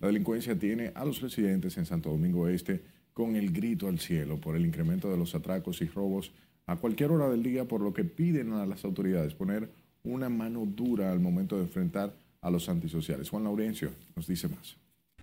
La 0.00 0.08
delincuencia 0.08 0.58
tiene 0.58 0.90
a 0.96 1.04
los 1.04 1.20
residentes 1.20 1.76
en 1.76 1.86
Santo 1.86 2.10
Domingo 2.10 2.48
Este 2.48 2.82
con 3.12 3.36
el 3.36 3.52
grito 3.52 3.88
al 3.88 3.98
cielo 3.98 4.40
por 4.40 4.56
el 4.56 4.66
incremento 4.66 5.10
de 5.10 5.16
los 5.16 5.34
atracos 5.34 5.82
y 5.82 5.86
robos 5.86 6.32
a 6.66 6.76
cualquier 6.76 7.10
hora 7.10 7.28
del 7.28 7.42
día, 7.42 7.66
por 7.66 7.80
lo 7.80 7.92
que 7.92 8.04
piden 8.04 8.52
a 8.52 8.66
las 8.66 8.84
autoridades 8.84 9.34
poner 9.34 9.70
una 10.04 10.28
mano 10.28 10.64
dura 10.66 11.12
al 11.12 11.20
momento 11.20 11.56
de 11.56 11.62
enfrentar 11.62 12.16
a 12.40 12.50
los 12.50 12.68
antisociales. 12.68 13.28
Juan 13.30 13.44
Laurencio 13.44 13.92
nos 14.16 14.26
dice 14.26 14.48
más. 14.48 14.76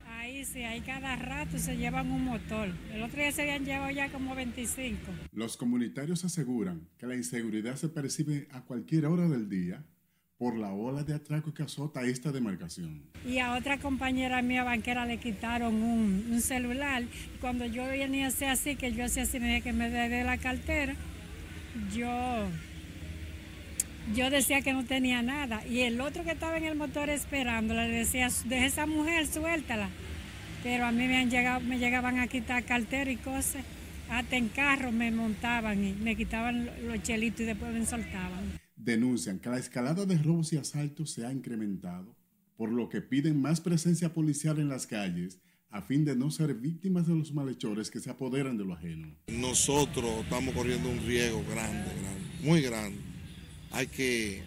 Ahí 0.06 0.46
sí, 0.46 0.64
ahí 0.64 0.82
cada 0.82 1.16
rato 1.16 1.58
se 1.58 1.78
llevan 1.78 2.12
un 2.12 2.24
motor. 2.26 2.70
El 2.94 3.04
otro 3.04 3.20
día 3.20 3.32
se 3.32 3.42
habían 3.42 3.66
llevado 3.66 3.92
ya 3.92 4.12
como 4.12 4.36
25. 4.36 5.00
Los 5.34 5.58
comunitarios 5.58 6.24
aseguran 6.24 6.88
que 6.98 7.08
la 7.08 7.16
inseguridad 7.16 7.76
se 7.76 7.90
percibe 7.90 8.48
a 8.52 8.62
cualquier 8.62 9.06
hora 9.06 9.28
del 9.28 9.50
día 9.50 9.84
por 10.40 10.58
la 10.58 10.72
ola 10.72 11.04
de 11.04 11.14
atraco 11.14 11.54
que 11.54 11.64
azota 11.64 12.02
esta 12.04 12.32
demarcación. 12.32 13.02
Y 13.28 13.40
a 13.40 13.56
otra 13.56 13.78
compañera 13.78 14.42
mía 14.42 14.64
banquera 14.64 15.06
le 15.06 15.18
quitaron 15.18 15.84
un, 15.84 16.42
celular. 16.42 17.04
Cuando 17.42 17.66
yo 17.66 17.84
venía 17.86 18.28
a 18.28 18.32
ser 18.32 18.48
así, 18.48 18.78
que 18.78 18.94
yo 18.94 19.04
hacía 19.04 19.24
así, 19.24 19.38
me 19.40 19.48
dije 19.48 19.62
que 19.62 19.74
me 19.74 19.90
dé 19.90 20.24
la 20.24 20.38
cartera, 20.38 20.96
yo 21.94 22.48
yo 24.16 24.30
decía 24.30 24.62
que 24.62 24.72
no 24.72 24.86
tenía 24.86 25.22
nada. 25.22 25.66
Y 25.68 25.82
el 25.82 26.00
otro 26.00 26.24
que 26.24 26.32
estaba 26.32 26.58
en 26.58 26.64
el 26.64 26.76
motor 26.76 27.10
esperando 27.10 27.74
le 27.74 27.90
decía, 27.90 28.30
deja 28.46 28.66
esa 28.66 28.86
mujer, 28.86 29.28
suéltala. 29.28 29.90
Pero 30.64 30.86
a 30.86 30.92
mí 30.92 31.06
me, 31.06 31.18
han 31.18 31.30
llegado, 31.30 31.60
me 31.60 31.80
llegaban 31.80 32.18
a 32.18 32.28
quitar 32.28 32.64
cartera 32.64 33.12
y 33.12 33.18
cosas. 33.18 33.64
Hasta 34.10 34.38
en 34.38 34.48
carro 34.48 34.92
me 34.94 35.12
montaban 35.12 35.84
y 35.84 35.94
me 35.94 36.16
quitaban 36.16 36.70
los 36.88 37.04
chelitos 37.04 37.42
y 37.42 37.44
después 37.44 37.74
me 37.74 37.86
soltaban. 37.86 38.69
Denuncian 38.90 39.38
que 39.38 39.50
la 39.50 39.60
escalada 39.60 40.08
de 40.08 40.18
robos 40.18 40.52
y 40.52 40.58
asaltos 40.58 41.12
se 41.12 41.24
ha 41.24 41.32
incrementado, 41.32 42.18
por 42.58 42.72
lo 42.72 42.90
que 42.90 43.02
piden 43.02 43.40
más 43.40 43.62
presencia 43.62 44.16
policial 44.16 44.58
en 44.58 44.68
las 44.68 44.88
calles 44.88 45.38
a 45.70 45.84
fin 45.84 46.06
de 46.06 46.16
no 46.16 46.32
ser 46.32 46.56
víctimas 46.56 47.06
de 47.06 47.14
los 47.14 47.32
malhechores 47.32 47.92
que 47.92 48.00
se 48.00 48.10
apoderan 48.10 48.58
de 48.58 48.66
lo 48.66 48.74
ajeno. 48.74 49.16
Nosotros 49.28 50.24
estamos 50.24 50.56
corriendo 50.56 50.90
un 50.90 51.06
riesgo 51.06 51.44
grande, 51.52 51.88
grande, 52.02 52.44
muy 52.44 52.64
grande. 52.64 52.98
Hay 53.70 53.86
que, 53.86 54.42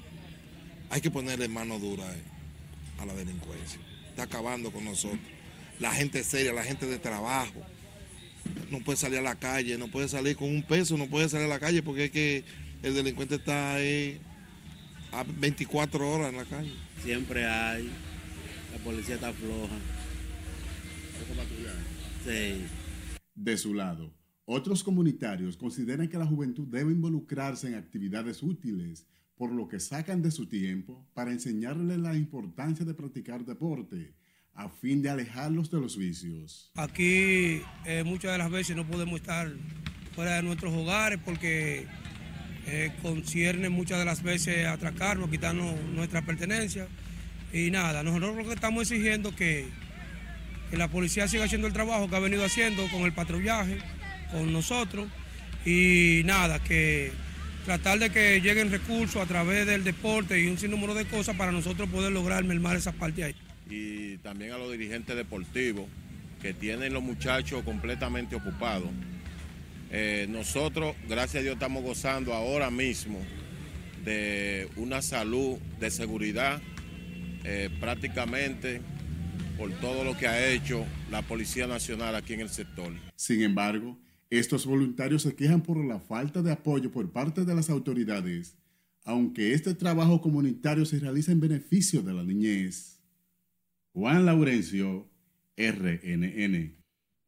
hay 0.90 1.00
que 1.00 1.12
ponerle 1.12 1.46
mano 1.46 1.78
dura 1.78 2.12
a 2.98 3.06
la 3.06 3.14
delincuencia. 3.14 3.78
Está 4.08 4.24
acabando 4.24 4.72
con 4.72 4.84
nosotros. 4.84 5.20
La 5.78 5.92
gente 5.92 6.24
seria, 6.24 6.52
la 6.52 6.64
gente 6.64 6.86
de 6.86 6.98
trabajo. 6.98 7.62
No 8.72 8.80
puede 8.80 8.96
salir 8.98 9.20
a 9.20 9.22
la 9.22 9.36
calle, 9.36 9.78
no 9.78 9.86
puede 9.86 10.08
salir 10.08 10.34
con 10.34 10.48
un 10.48 10.64
peso, 10.64 10.98
no 10.98 11.06
puede 11.06 11.28
salir 11.28 11.46
a 11.46 11.48
la 11.48 11.60
calle 11.60 11.80
porque 11.84 12.06
es 12.06 12.10
que 12.10 12.44
el 12.82 12.94
delincuente 12.94 13.36
está 13.36 13.74
ahí 13.74 14.20
a 15.12 15.24
24 15.24 16.10
horas 16.10 16.30
en 16.30 16.36
la 16.36 16.44
calle. 16.44 16.72
Siempre 17.02 17.46
hay, 17.46 17.90
la 18.72 18.78
policía 18.82 19.16
está 19.16 19.32
floja. 19.32 19.76
Sí. 22.24 22.64
De 23.34 23.56
su 23.56 23.74
lado, 23.74 24.12
otros 24.44 24.82
comunitarios 24.82 25.56
consideran 25.56 26.08
que 26.08 26.18
la 26.18 26.26
juventud 26.26 26.66
debe 26.68 26.92
involucrarse 26.92 27.68
en 27.68 27.74
actividades 27.74 28.42
útiles, 28.42 29.06
por 29.36 29.52
lo 29.52 29.68
que 29.68 29.80
sacan 29.80 30.22
de 30.22 30.30
su 30.30 30.46
tiempo 30.46 31.06
para 31.14 31.32
enseñarles 31.32 31.98
la 31.98 32.16
importancia 32.16 32.84
de 32.84 32.94
practicar 32.94 33.44
deporte, 33.44 34.14
a 34.54 34.68
fin 34.68 35.00
de 35.02 35.08
alejarlos 35.08 35.70
de 35.70 35.80
los 35.80 35.96
vicios. 35.96 36.70
Aquí 36.74 37.62
eh, 37.86 38.02
muchas 38.04 38.32
de 38.32 38.38
las 38.38 38.50
veces 38.50 38.76
no 38.76 38.86
podemos 38.86 39.20
estar 39.20 39.50
fuera 40.14 40.36
de 40.36 40.42
nuestros 40.42 40.74
hogares 40.74 41.18
porque 41.24 41.86
eh, 42.66 42.92
concierne 43.02 43.68
muchas 43.68 43.98
de 43.98 44.04
las 44.04 44.22
veces 44.22 44.66
atracarnos, 44.66 45.30
quitarnos 45.30 45.74
nuestra 45.94 46.22
pertenencia. 46.22 46.86
Y 47.52 47.70
nada, 47.70 48.02
nosotros 48.02 48.36
lo 48.36 48.44
que 48.44 48.54
estamos 48.54 48.90
exigiendo 48.90 49.34
que, 49.34 49.66
que 50.70 50.76
la 50.76 50.88
policía 50.88 51.28
siga 51.28 51.44
haciendo 51.44 51.66
el 51.66 51.72
trabajo 51.72 52.08
que 52.08 52.16
ha 52.16 52.20
venido 52.20 52.44
haciendo 52.44 52.86
con 52.90 53.02
el 53.02 53.12
patrullaje, 53.12 53.78
con 54.30 54.52
nosotros. 54.52 55.08
Y 55.64 56.22
nada, 56.24 56.62
que 56.62 57.12
tratar 57.64 57.98
de 57.98 58.10
que 58.10 58.40
lleguen 58.40 58.70
recursos 58.70 59.22
a 59.22 59.26
través 59.26 59.66
del 59.66 59.84
deporte 59.84 60.40
y 60.40 60.46
un 60.46 60.58
sinnúmero 60.58 60.94
de 60.94 61.04
cosas 61.04 61.36
para 61.36 61.52
nosotros 61.52 61.88
poder 61.88 62.12
lograr 62.12 62.42
mermar 62.44 62.76
esa 62.76 62.92
parte 62.92 63.24
ahí. 63.24 63.34
Y 63.70 64.16
también 64.18 64.52
a 64.52 64.58
los 64.58 64.72
dirigentes 64.72 65.14
deportivos 65.16 65.86
que 66.40 66.52
tienen 66.52 66.92
los 66.92 67.02
muchachos 67.02 67.62
completamente 67.62 68.34
ocupados. 68.34 68.90
Eh, 69.94 70.26
nosotros, 70.30 70.96
gracias 71.06 71.40
a 71.40 71.42
Dios, 71.42 71.52
estamos 71.52 71.82
gozando 71.82 72.32
ahora 72.32 72.70
mismo 72.70 73.18
de 74.06 74.70
una 74.76 75.02
salud 75.02 75.58
de 75.78 75.90
seguridad 75.90 76.62
eh, 77.44 77.68
prácticamente 77.78 78.80
por 79.58 79.70
todo 79.80 80.02
lo 80.02 80.16
que 80.16 80.26
ha 80.26 80.48
hecho 80.48 80.86
la 81.10 81.20
Policía 81.20 81.66
Nacional 81.66 82.14
aquí 82.14 82.32
en 82.32 82.40
el 82.40 82.48
sector. 82.48 82.90
Sin 83.16 83.42
embargo, 83.42 83.98
estos 84.30 84.64
voluntarios 84.64 85.22
se 85.22 85.34
quejan 85.34 85.60
por 85.60 85.76
la 85.84 86.00
falta 86.00 86.40
de 86.40 86.52
apoyo 86.52 86.90
por 86.90 87.12
parte 87.12 87.44
de 87.44 87.54
las 87.54 87.68
autoridades, 87.68 88.56
aunque 89.04 89.52
este 89.52 89.74
trabajo 89.74 90.22
comunitario 90.22 90.86
se 90.86 91.00
realiza 91.00 91.32
en 91.32 91.40
beneficio 91.40 92.00
de 92.00 92.14
la 92.14 92.24
niñez. 92.24 92.98
Juan 93.92 94.24
Laurencio, 94.24 95.06
RNN. 95.54 96.81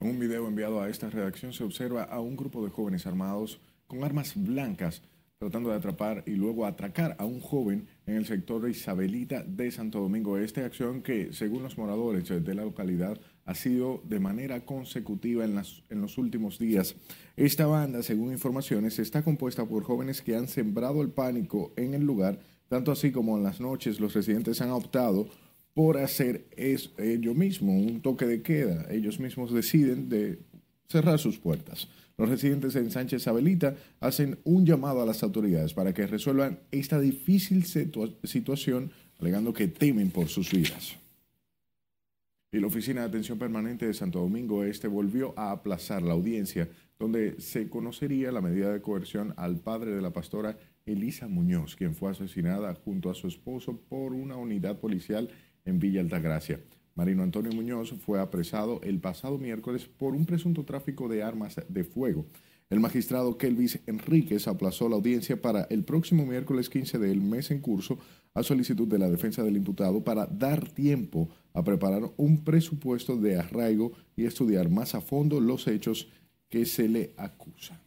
En 0.05 0.11
un 0.11 0.19
video 0.19 0.47
enviado 0.47 0.83
a 0.83 0.91
esta 0.91 1.09
redacción 1.09 1.55
se 1.55 1.65
observa 1.65 2.03
a 2.03 2.21
un 2.21 2.37
grupo 2.37 2.63
de 2.63 2.71
jóvenes 2.71 3.07
armados 3.07 3.59
con 3.87 4.05
armas 4.05 4.35
blancas 4.37 5.01
tratando 5.39 5.71
de 5.71 5.77
atrapar 5.77 6.23
y 6.27 6.33
luego 6.33 6.67
atracar 6.67 7.17
a 7.19 7.25
un 7.25 7.41
joven 7.41 7.87
en 8.05 8.17
el 8.17 8.27
sector 8.27 8.69
Isabelita 8.69 9.43
de 9.45 9.71
Santo 9.71 10.01
Domingo 10.01 10.37
Este, 10.37 10.63
acción 10.63 11.01
que, 11.01 11.33
según 11.33 11.63
los 11.63 11.79
moradores 11.79 12.29
de 12.29 12.55
la 12.55 12.65
localidad, 12.65 13.19
ha 13.47 13.55
sido 13.55 14.03
de 14.05 14.21
manera 14.21 14.67
consecutiva 14.67 15.47
en 15.47 15.55
los 16.03 16.19
últimos 16.19 16.59
días. 16.59 16.97
Esta 17.35 17.65
banda, 17.65 18.03
según 18.03 18.31
informaciones, 18.31 18.99
está 18.99 19.23
compuesta 19.23 19.65
por 19.65 19.85
jóvenes 19.85 20.21
que 20.21 20.37
han 20.37 20.49
sembrado 20.49 21.01
el 21.01 21.13
pánico 21.13 21.73
en 21.77 21.95
el 21.95 22.05
lugar, 22.05 22.41
tanto 22.69 22.93
así 22.93 23.11
como 23.11 23.39
en 23.39 23.43
las 23.43 23.59
noches 23.59 24.01
los 24.01 24.13
residentes 24.13 24.61
han 24.61 24.71
optado 24.71 25.29
por 25.75 25.99
hacer 25.99 26.47
es, 26.57 26.91
ellos 26.99 27.35
mismos 27.35 27.75
un 27.75 28.01
toque 28.01 28.27
de 28.27 28.43
queda. 28.43 28.87
Ellos 28.91 29.19
mismos 29.19 29.53
deciden 29.53 30.09
de 30.09 30.39
cerrar 30.89 31.19
sus 31.19 31.39
puertas. 31.39 31.89
Los 32.17 32.29
residentes 32.29 32.77
en 32.77 32.93
Sánchez 32.93 33.27
Abelita 33.27 33.75
hacen 33.99 34.39
un 34.45 34.65
llamado 34.65 35.03
a 35.03 35.07
las 35.07 35.25
autoridades 35.25 35.75
para 35.75 35.93
que 35.93 36.07
resuelvan 36.07 36.61
esta 36.71 37.01
difícil 37.01 37.65
situación, 37.65 38.93
alegando 39.19 39.53
que 39.53 39.67
temen 39.67 40.11
por 40.11 40.29
sus 40.29 40.53
vidas. 40.53 40.97
Y 42.53 42.61
la 42.61 42.69
Oficina 42.69 43.01
de 43.01 43.09
Atención 43.09 43.37
Permanente 43.37 43.85
de 43.85 43.95
Santo 43.95 44.21
Domingo 44.21 44.63
Este 44.63 44.87
volvió 44.87 45.35
a 45.37 45.51
aplazar 45.51 46.03
la 46.03 46.13
audiencia 46.13 46.69
donde 47.01 47.41
se 47.41 47.69
conocería 47.69 48.31
la 48.31 48.41
medida 48.41 48.73
de 48.73 48.81
coerción 48.81 49.35
al 49.37 49.57
padre 49.57 49.91
de 49.91 50.01
la 50.01 50.13
pastora 50.13 50.57
Elisa 50.87 51.27
Muñoz, 51.27 51.75
quien 51.75 51.97
fue 51.97 52.13
asesinada 52.13 52.73
junto 52.75 53.11
a 53.11 53.15
su 53.15 53.27
esposo 53.27 53.81
por 53.89 54.13
una 54.13 54.37
unidad 54.37 54.79
policial 54.79 55.31
en 55.65 55.79
Villa 55.79 56.01
Altagracia. 56.01 56.61
Marino 56.95 57.23
Antonio 57.23 57.53
Muñoz 57.53 57.93
fue 58.05 58.21
apresado 58.21 58.81
el 58.83 59.01
pasado 59.01 59.39
miércoles 59.39 59.87
por 59.87 60.15
un 60.15 60.27
presunto 60.27 60.65
tráfico 60.65 61.09
de 61.09 61.23
armas 61.23 61.61
de 61.69 61.85
fuego. 61.85 62.27
El 62.71 62.81
magistrado 62.81 63.37
Kelvis 63.37 63.81
Enríquez 63.87 64.49
aplazó 64.49 64.89
la 64.89 64.97
audiencia 64.97 65.41
para 65.41 65.65
el 65.65 65.85
próximo 65.85 66.25
miércoles 66.25 66.71
15 66.71 66.99
del 66.99 67.21
mes 67.21 67.51
en 67.51 67.61
curso 67.61 67.99
a 68.33 68.43
solicitud 68.43 68.89
de 68.89 68.99
la 68.99 69.11
defensa 69.11 69.43
del 69.43 69.57
imputado 69.57 70.03
para 70.03 70.27
dar 70.27 70.69
tiempo 70.69 71.29
a 71.53 71.63
preparar 71.63 72.11
un 72.17 72.43
presupuesto 72.43 73.17
de 73.17 73.39
arraigo 73.39 73.93
y 74.17 74.25
estudiar 74.25 74.71
más 74.71 74.95
a 74.95 75.01
fondo 75.01 75.41
los 75.41 75.67
hechos 75.67 76.09
que 76.49 76.65
se 76.65 76.89
le 76.89 77.15
acusan. 77.17 77.81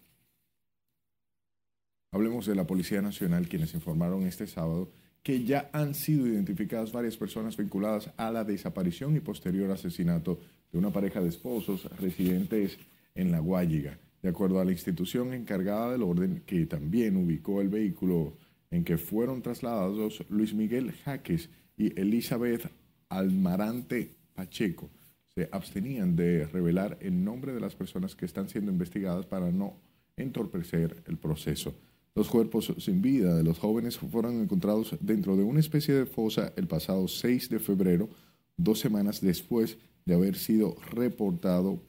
Hablemos 2.12 2.46
de 2.46 2.56
la 2.56 2.68
Policía 2.68 3.02
Nacional, 3.02 3.48
quienes 3.50 3.74
informaron 3.74 4.24
este 4.24 4.48
sábado 4.48 4.92
que 5.28 5.44
ya 5.44 5.70
han 5.74 5.94
sido 5.94 6.26
identificadas 6.26 6.94
varias 6.94 7.18
personas 7.18 7.58
vinculadas 7.58 8.10
a 8.16 8.32
la 8.32 8.46
desaparición 8.46 9.14
y 9.18 9.20
posterior 9.20 9.70
asesinato 9.70 10.40
de 10.72 10.78
una 10.78 10.90
pareja 10.90 11.20
de 11.20 11.28
esposos 11.28 11.84
residentes 12.00 12.78
en 13.14 13.34
La 13.34 13.40
Guayiga. 13.40 14.00
De 14.22 14.30
acuerdo 14.30 14.62
a 14.62 14.64
la 14.64 14.72
institución 14.72 15.34
encargada 15.34 15.92
del 15.92 16.04
orden, 16.04 16.44
que 16.46 16.66
también 16.66 17.18
ubicó 17.18 17.60
el 17.60 17.68
vehículo 17.68 18.38
en 18.72 18.86
que 18.86 18.98
fueron 18.98 19.42
trasladados 19.42 20.24
Luis 20.30 20.54
Miguel 20.54 20.94
Jaques 21.04 21.50
y 21.76 22.00
Elizabeth 22.00 22.72
Almarante 23.10 24.16
Pacheco, 24.34 24.90
se 25.36 25.50
abstenían 25.52 26.16
de 26.16 26.48
revelar 26.48 27.00
el 27.02 27.22
nombre 27.22 27.52
de 27.52 27.60
las 27.60 27.76
personas 27.76 28.16
que 28.16 28.24
están 28.24 28.48
siendo 28.48 28.72
investigadas 28.72 29.26
para 29.26 29.52
no 29.52 29.76
entorpecer 30.16 31.04
el 31.06 31.18
proceso. 31.18 31.76
Los 32.18 32.30
cuerpos 32.30 32.74
sin 32.80 33.00
vida 33.00 33.36
de 33.36 33.44
los 33.44 33.60
jóvenes 33.60 34.00
fueron 34.00 34.42
encontrados 34.42 34.96
dentro 35.02 35.38
de 35.38 35.44
una 35.44 35.60
especie 35.60 35.94
de 35.94 36.08
fosa 36.08 36.52
el 36.56 36.66
pasado 36.66 37.08
6 37.08 37.48
de 37.48 37.60
febrero, 37.60 38.10
dos 38.58 38.80
semanas 38.80 39.22
después 39.22 39.78
de 40.04 40.16
haber 40.16 40.36
sido 40.36 40.76
reportado 40.90 41.80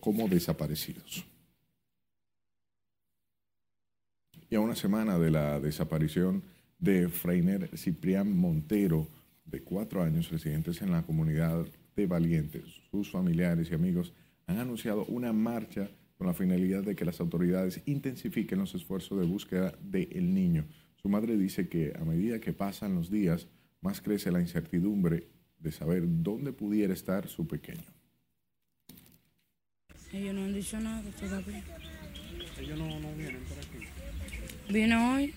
como 0.00 0.28
desaparecidos. 0.28 1.26
Y 4.48 4.54
a 4.54 4.60
una 4.60 4.74
semana 4.74 5.18
de 5.18 5.30
la 5.30 5.60
desaparición 5.60 6.42
de 6.78 7.10
Freiner 7.10 7.68
Ciprián 7.76 8.34
Montero, 8.34 9.06
de 9.44 9.60
cuatro 9.60 10.02
años, 10.02 10.30
residentes 10.30 10.80
en 10.80 10.90
la 10.90 11.02
comunidad 11.02 11.66
de 11.94 12.06
Valientes, 12.06 12.64
sus 12.90 13.10
familiares 13.10 13.70
y 13.70 13.74
amigos 13.74 14.14
han 14.46 14.56
anunciado 14.56 15.04
una 15.04 15.34
marcha 15.34 15.90
con 16.16 16.26
la 16.26 16.34
finalidad 16.34 16.82
de 16.82 16.96
que 16.96 17.04
las 17.04 17.20
autoridades 17.20 17.82
intensifiquen 17.86 18.58
los 18.58 18.74
esfuerzos 18.74 19.20
de 19.20 19.26
búsqueda 19.26 19.74
del 19.82 20.34
niño. 20.34 20.64
Su 20.96 21.08
madre 21.08 21.36
dice 21.36 21.68
que 21.68 21.92
a 21.98 22.04
medida 22.04 22.40
que 22.40 22.52
pasan 22.52 22.94
los 22.94 23.10
días, 23.10 23.48
más 23.80 24.00
crece 24.00 24.32
la 24.32 24.40
incertidumbre 24.40 25.28
de 25.58 25.72
saber 25.72 26.02
dónde 26.06 26.52
pudiera 26.52 26.92
estar 26.92 27.28
su 27.28 27.46
pequeño. 27.46 27.84
Ellos 30.12 30.34
no 30.34 30.44
han 30.44 30.54
dicho 30.54 30.80
nada 30.80 31.02
todavía. 31.20 31.62
Ellos 32.58 32.78
no, 32.78 33.00
no 33.00 33.14
vienen 33.14 33.42
por 33.44 33.58
aquí. 33.58 34.72
Vine 34.72 34.96
hoy 34.96 35.34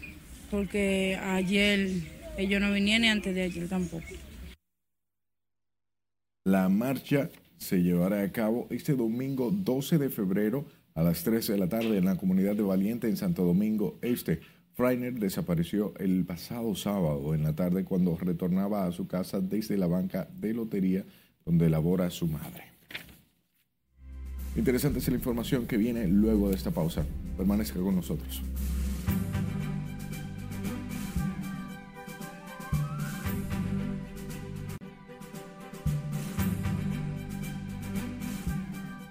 porque 0.50 1.20
ayer 1.22 1.90
ellos 2.38 2.62
no 2.62 2.72
vinieron 2.72 3.04
y 3.04 3.10
antes 3.10 3.36
de 3.36 3.44
ayer 3.44 3.68
tampoco. 3.68 4.08
La 6.46 6.70
marcha 6.70 7.30
se 7.60 7.84
llevará 7.84 8.24
a 8.24 8.32
cabo 8.32 8.68
este 8.72 8.96
domingo 8.96 9.52
12 9.52 9.98
de 10.00 10.10
febrero 10.10 10.66
a 10.96 11.04
las 11.04 11.24
13 11.24 11.54
de 11.54 11.60
la 11.60 11.70
tarde 11.70 11.98
en 11.98 12.06
la 12.06 12.18
comunidad 12.18 12.56
de 12.56 12.64
Valiente 12.64 13.08
en 13.08 13.18
Santo 13.18 13.44
Domingo 13.44 14.00
Este. 14.02 14.40
Freiner 14.74 15.14
desapareció 15.20 15.94
el 16.00 16.26
pasado 16.26 16.74
sábado 16.74 17.36
en 17.36 17.44
la 17.44 17.54
tarde 17.54 17.84
cuando 17.84 18.18
retornaba 18.18 18.86
a 18.86 18.92
su 18.94 19.08
casa 19.08 19.42
desde 19.42 19.78
la 19.78 19.88
banca 19.88 20.30
de 20.40 20.54
lotería 20.54 21.06
donde 21.46 21.70
labora 21.70 22.10
su 22.10 22.28
madre. 22.28 22.64
Interesante 24.56 25.00
es 25.00 25.08
la 25.10 25.16
información 25.16 25.68
que 25.68 25.78
viene 25.78 26.08
luego 26.08 26.50
de 26.50 26.56
esta 26.56 26.72
pausa. 26.72 27.06
Permanezca 27.38 27.80
con 27.80 27.96
nosotros. 27.96 28.42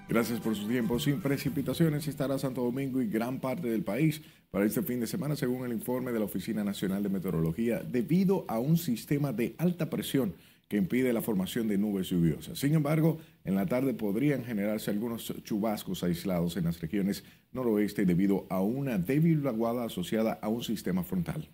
Gracias 0.09 0.39
por 0.39 0.55
su 0.55 0.67
tiempo. 0.67 0.99
Sin 0.99 1.21
precipitaciones 1.21 2.07
estará 2.07 2.39
Santo 2.39 2.63
Domingo 2.63 2.99
y 2.99 3.07
gran 3.07 3.39
parte 3.39 3.69
del 3.69 3.83
país 3.83 4.23
para 4.49 4.65
este 4.65 4.81
fin 4.81 4.99
de 4.99 5.05
semana, 5.05 5.35
según 5.35 5.63
el 5.67 5.71
informe 5.71 6.11
de 6.11 6.17
la 6.17 6.25
Oficina 6.25 6.63
Nacional 6.63 7.03
de 7.03 7.09
Meteorología, 7.09 7.83
debido 7.83 8.43
a 8.47 8.57
un 8.57 8.79
sistema 8.79 9.31
de 9.31 9.53
alta 9.59 9.87
presión 9.91 10.33
que 10.67 10.77
impide 10.77 11.13
la 11.13 11.21
formación 11.21 11.67
de 11.67 11.77
nubes 11.77 12.09
lluviosas. 12.09 12.57
Sin 12.57 12.73
embargo, 12.73 13.19
en 13.45 13.53
la 13.53 13.67
tarde 13.67 13.93
podrían 13.93 14.43
generarse 14.43 14.89
algunos 14.89 15.31
chubascos 15.43 16.03
aislados 16.03 16.57
en 16.57 16.65
las 16.65 16.81
regiones 16.81 17.23
noroeste 17.51 18.03
debido 18.03 18.47
a 18.49 18.61
una 18.61 18.97
débil 18.97 19.41
vaguada 19.41 19.85
asociada 19.85 20.39
a 20.41 20.49
un 20.49 20.63
sistema 20.63 21.03
frontal. 21.03 21.47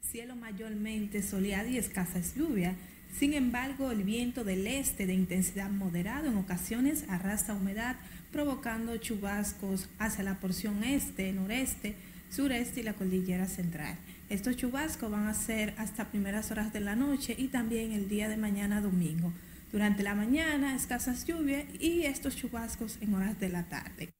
Cielo 0.00 0.34
mayormente 0.34 1.22
soleado 1.22 1.68
y 1.68 1.78
escasas 1.78 2.34
lluvias 2.34 2.74
sin 3.18 3.32
embargo, 3.32 3.90
el 3.90 4.04
viento 4.04 4.44
del 4.44 4.66
este 4.66 5.06
de 5.06 5.14
intensidad 5.14 5.70
moderada 5.70 6.28
en 6.28 6.36
ocasiones 6.36 7.04
arrastra 7.08 7.54
humedad, 7.54 7.96
provocando 8.30 8.96
chubascos 8.98 9.88
hacia 9.98 10.22
la 10.22 10.38
porción 10.38 10.84
este, 10.84 11.32
noreste, 11.32 11.94
sureste 12.30 12.80
y 12.80 12.82
la 12.82 12.92
cordillera 12.92 13.46
central. 13.46 13.96
Estos 14.28 14.56
chubascos 14.56 15.10
van 15.10 15.28
a 15.28 15.34
ser 15.34 15.72
hasta 15.78 16.10
primeras 16.10 16.50
horas 16.50 16.72
de 16.72 16.80
la 16.80 16.94
noche 16.96 17.34
y 17.38 17.48
también 17.48 17.92
el 17.92 18.08
día 18.08 18.28
de 18.28 18.36
mañana 18.36 18.82
domingo. 18.82 19.32
Durante 19.72 20.02
la 20.02 20.14
mañana, 20.14 20.76
escasas 20.76 21.24
lluvias 21.26 21.64
y 21.80 22.02
estos 22.02 22.36
chubascos 22.36 22.98
en 23.00 23.14
horas 23.14 23.40
de 23.40 23.48
la 23.48 23.62
tarde. 23.64 24.15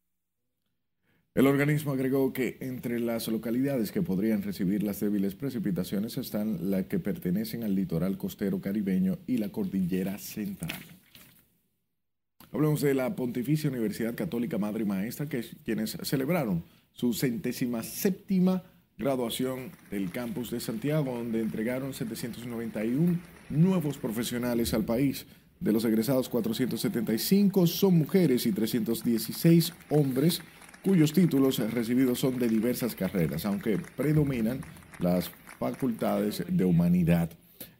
El 1.36 1.46
organismo 1.46 1.92
agregó 1.92 2.32
que 2.32 2.56
entre 2.60 2.98
las 2.98 3.28
localidades 3.28 3.92
que 3.92 4.00
podrían 4.00 4.42
recibir 4.42 4.82
las 4.82 5.00
débiles 5.00 5.34
precipitaciones 5.34 6.16
están 6.16 6.70
las 6.70 6.86
que 6.86 6.98
pertenecen 6.98 7.62
al 7.62 7.74
litoral 7.74 8.16
costero 8.16 8.58
caribeño 8.62 9.18
y 9.26 9.36
la 9.36 9.50
cordillera 9.50 10.16
central. 10.16 10.80
Hablemos 12.50 12.80
de 12.80 12.94
la 12.94 13.14
Pontificia 13.14 13.68
Universidad 13.68 14.14
Católica 14.14 14.56
Madre 14.56 14.84
y 14.84 14.86
Maestra, 14.86 15.28
que 15.28 15.44
quienes 15.62 15.98
celebraron 16.04 16.64
su 16.94 17.12
centésima 17.12 17.82
séptima 17.82 18.62
graduación 18.96 19.72
del 19.90 20.10
campus 20.10 20.50
de 20.50 20.60
Santiago, 20.60 21.18
donde 21.18 21.42
entregaron 21.42 21.92
791 21.92 23.20
nuevos 23.50 23.98
profesionales 23.98 24.72
al 24.72 24.86
país. 24.86 25.26
De 25.60 25.72
los 25.72 25.84
egresados, 25.84 26.30
475 26.30 27.66
son 27.66 27.98
mujeres 27.98 28.46
y 28.46 28.52
316 28.52 29.74
hombres 29.90 30.40
cuyos 30.86 31.12
títulos 31.12 31.58
recibidos 31.72 32.20
son 32.20 32.38
de 32.38 32.48
diversas 32.48 32.94
carreras, 32.94 33.44
aunque 33.44 33.76
predominan 33.96 34.60
las 35.00 35.32
facultades 35.58 36.44
de 36.48 36.64
humanidad. 36.64 37.28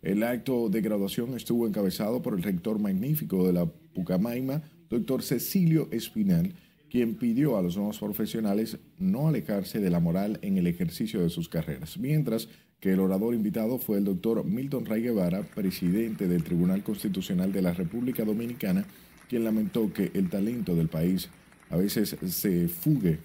El 0.02 0.24
acto 0.24 0.68
de 0.68 0.80
graduación 0.80 1.36
estuvo 1.36 1.68
encabezado 1.68 2.20
por 2.20 2.34
el 2.34 2.42
rector 2.42 2.80
magnífico 2.80 3.46
de 3.46 3.52
la 3.52 3.66
Pucamaima, 3.66 4.60
doctor 4.90 5.22
Cecilio 5.22 5.88
Espinal, 5.92 6.52
quien 6.90 7.14
pidió 7.14 7.56
a 7.56 7.62
los 7.62 7.76
nuevos 7.76 8.00
profesionales 8.00 8.76
no 8.98 9.28
alejarse 9.28 9.78
de 9.78 9.90
la 9.90 10.00
moral 10.00 10.40
en 10.42 10.58
el 10.58 10.66
ejercicio 10.66 11.22
de 11.22 11.30
sus 11.30 11.48
carreras, 11.48 11.98
mientras 11.98 12.48
que 12.80 12.90
el 12.90 12.98
orador 12.98 13.34
invitado 13.34 13.78
fue 13.78 13.98
el 13.98 14.04
doctor 14.04 14.44
Milton 14.44 14.84
Ray 14.84 15.02
Guevara, 15.02 15.42
presidente 15.42 16.26
del 16.26 16.42
Tribunal 16.42 16.82
Constitucional 16.82 17.52
de 17.52 17.62
la 17.62 17.72
República 17.72 18.24
Dominicana, 18.24 18.84
quien 19.28 19.44
lamentó 19.44 19.92
que 19.92 20.10
el 20.14 20.28
talento 20.28 20.74
del 20.74 20.88
país 20.88 21.30
a 21.70 21.76
veces 21.76 22.16
se 22.28 22.68
fugue 22.68 23.18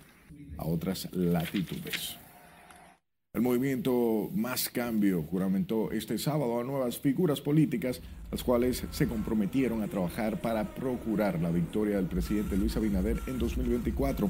a 0.58 0.66
otras 0.66 1.08
latitudes. 1.14 2.18
El 3.34 3.44
movimiento 3.44 4.30
Más 4.36 4.68
Cambio 4.68 5.24
juramentó 5.24 5.90
este 5.92 6.18
sábado 6.18 6.60
a 6.60 6.66
nuevas 6.66 7.00
figuras 7.00 7.40
políticas, 7.40 8.02
las 8.30 8.44
cuales 8.44 8.84
se 8.92 9.08
comprometieron 9.08 9.82
a 9.82 9.88
trabajar 9.88 10.42
para 10.42 10.76
procurar 10.76 11.42
la 11.42 11.50
victoria 11.50 11.96
del 11.96 12.08
presidente 12.08 12.58
Luis 12.58 12.76
Abinader 12.76 13.22
en 13.28 13.40
2024. 13.40 14.30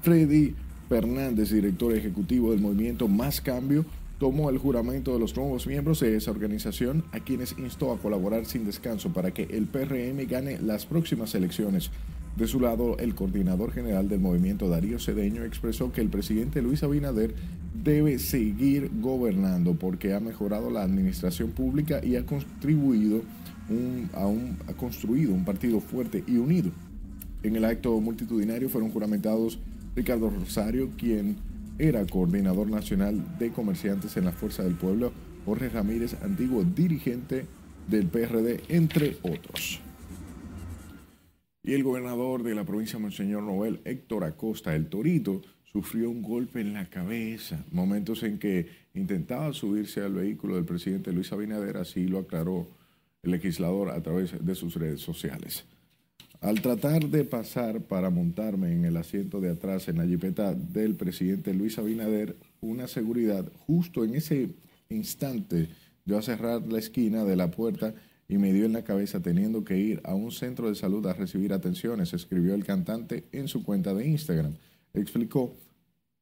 Freddy 0.00 0.54
Fernández, 0.88 1.50
director 1.50 1.94
ejecutivo 1.94 2.50
del 2.52 2.60
movimiento 2.60 3.06
Más 3.06 3.42
Cambio, 3.42 3.84
tomó 4.18 4.48
el 4.48 4.56
juramento 4.56 5.12
de 5.12 5.20
los 5.20 5.36
nuevos 5.36 5.66
miembros 5.66 6.00
de 6.00 6.16
esa 6.16 6.30
organización, 6.30 7.04
a 7.12 7.20
quienes 7.20 7.54
instó 7.58 7.92
a 7.92 7.98
colaborar 7.98 8.46
sin 8.46 8.64
descanso 8.64 9.12
para 9.12 9.30
que 9.30 9.42
el 9.42 9.66
PRM 9.66 10.26
gane 10.26 10.58
las 10.58 10.86
próximas 10.86 11.34
elecciones. 11.34 11.90
De 12.38 12.46
su 12.46 12.60
lado, 12.60 12.96
el 12.98 13.16
coordinador 13.16 13.72
general 13.72 14.08
del 14.08 14.20
movimiento 14.20 14.68
Darío 14.68 15.00
Cedeño 15.00 15.42
expresó 15.42 15.90
que 15.90 16.00
el 16.00 16.08
presidente 16.08 16.62
Luis 16.62 16.84
Abinader 16.84 17.34
debe 17.82 18.20
seguir 18.20 18.92
gobernando 19.00 19.74
porque 19.74 20.14
ha 20.14 20.20
mejorado 20.20 20.70
la 20.70 20.84
administración 20.84 21.50
pública 21.50 22.00
y 22.00 22.14
ha 22.14 22.24
contribuido 22.24 23.22
a, 24.14 24.70
ha 24.70 24.74
construido 24.74 25.34
un 25.34 25.44
partido 25.44 25.80
fuerte 25.80 26.22
y 26.28 26.36
unido. 26.36 26.70
En 27.42 27.56
el 27.56 27.64
acto 27.64 28.00
multitudinario 28.00 28.68
fueron 28.68 28.92
juramentados 28.92 29.58
Ricardo 29.96 30.30
Rosario, 30.30 30.90
quien 30.96 31.38
era 31.80 32.06
coordinador 32.06 32.70
nacional 32.70 33.36
de 33.40 33.50
comerciantes 33.50 34.16
en 34.16 34.26
la 34.26 34.32
Fuerza 34.32 34.62
del 34.62 34.74
Pueblo, 34.74 35.10
Jorge 35.44 35.70
Ramírez, 35.70 36.14
antiguo 36.22 36.62
dirigente 36.62 37.46
del 37.88 38.06
PRD, 38.06 38.60
entre 38.68 39.16
otros. 39.22 39.80
Y 41.68 41.74
el 41.74 41.84
gobernador 41.84 42.44
de 42.44 42.54
la 42.54 42.64
provincia 42.64 42.98
Monseñor 42.98 43.42
Noel, 43.42 43.82
Héctor 43.84 44.24
Acosta, 44.24 44.74
el 44.74 44.86
Torito, 44.86 45.42
sufrió 45.70 46.08
un 46.08 46.22
golpe 46.22 46.62
en 46.62 46.72
la 46.72 46.88
cabeza, 46.88 47.62
momentos 47.72 48.22
en 48.22 48.38
que 48.38 48.68
intentaba 48.94 49.52
subirse 49.52 50.00
al 50.00 50.14
vehículo 50.14 50.54
del 50.54 50.64
presidente 50.64 51.12
Luis 51.12 51.30
Abinader, 51.30 51.76
así 51.76 52.06
lo 52.06 52.20
aclaró 52.20 52.66
el 53.22 53.32
legislador 53.32 53.90
a 53.90 54.02
través 54.02 54.42
de 54.42 54.54
sus 54.54 54.76
redes 54.76 55.02
sociales. 55.02 55.66
Al 56.40 56.62
tratar 56.62 57.04
de 57.04 57.24
pasar 57.24 57.82
para 57.82 58.08
montarme 58.08 58.72
en 58.72 58.86
el 58.86 58.96
asiento 58.96 59.38
de 59.38 59.50
atrás 59.50 59.88
en 59.88 59.98
la 59.98 60.06
jipeta 60.06 60.54
del 60.54 60.94
presidente 60.94 61.52
Luis 61.52 61.76
Abinader, 61.76 62.34
una 62.62 62.88
seguridad 62.88 63.44
justo 63.66 64.04
en 64.04 64.14
ese 64.14 64.48
instante 64.88 65.68
dio 66.06 66.16
a 66.16 66.22
cerrar 66.22 66.62
la 66.62 66.78
esquina 66.78 67.24
de 67.24 67.36
la 67.36 67.50
puerta 67.50 67.92
y 68.28 68.36
me 68.36 68.52
dio 68.52 68.66
en 68.66 68.74
la 68.74 68.84
cabeza 68.84 69.20
teniendo 69.20 69.64
que 69.64 69.78
ir 69.78 70.00
a 70.04 70.14
un 70.14 70.30
centro 70.30 70.68
de 70.68 70.74
salud 70.74 71.04
a 71.06 71.14
recibir 71.14 71.52
atenciones, 71.54 72.12
escribió 72.12 72.54
el 72.54 72.64
cantante 72.64 73.24
en 73.32 73.48
su 73.48 73.64
cuenta 73.64 73.94
de 73.94 74.06
Instagram. 74.06 74.54
Explicó 74.92 75.54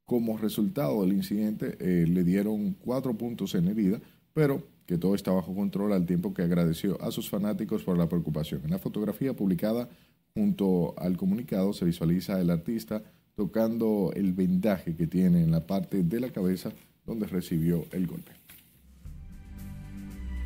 como 0.05 0.39
resultado 0.39 1.03
del 1.03 1.13
incidente 1.13 1.77
eh, 1.81 2.07
le 2.07 2.23
dieron 2.23 2.75
cuatro 2.75 3.15
puntos 3.15 3.57
en 3.57 3.67
herida, 3.67 4.01
pero 4.33 4.63
que 4.87 4.99
todo 4.99 5.17
está 5.17 5.33
bajo 5.33 5.53
control 5.53 5.93
al 5.93 6.07
tiempo 6.07 6.33
que 6.33 6.43
agradeció 6.43 7.03
a 7.03 7.11
sus 7.11 7.29
fanáticos 7.29 7.83
por 7.83 7.99
la 7.99 8.09
preocupación. 8.09 8.61
En 8.65 8.71
la 8.71 8.79
fotografía 8.79 9.35
publicada 9.35 9.89
junto 10.33 10.95
al 10.99 11.17
comunicado 11.17 11.73
se 11.73 11.85
visualiza 11.85 12.41
el 12.41 12.51
artista 12.51 13.03
tocando 13.35 14.13
el 14.15 14.33
vendaje 14.33 14.95
que 14.95 15.09
tiene 15.09 15.43
en 15.43 15.51
la 15.51 15.67
parte 15.67 16.05
de 16.05 16.21
la 16.21 16.31
cabeza 16.31 16.71
donde 17.05 17.27
recibió 17.27 17.85
el 17.91 18.07
golpe. 18.07 18.46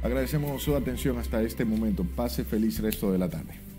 Agradecemos 0.02 0.62
su 0.62 0.74
atención 0.74 1.18
hasta 1.18 1.42
este 1.42 1.64
momento. 1.64 2.04
Pase 2.04 2.44
feliz 2.44 2.80
resto 2.80 3.12
de 3.12 3.18
la 3.18 3.28
tarde. 3.28 3.69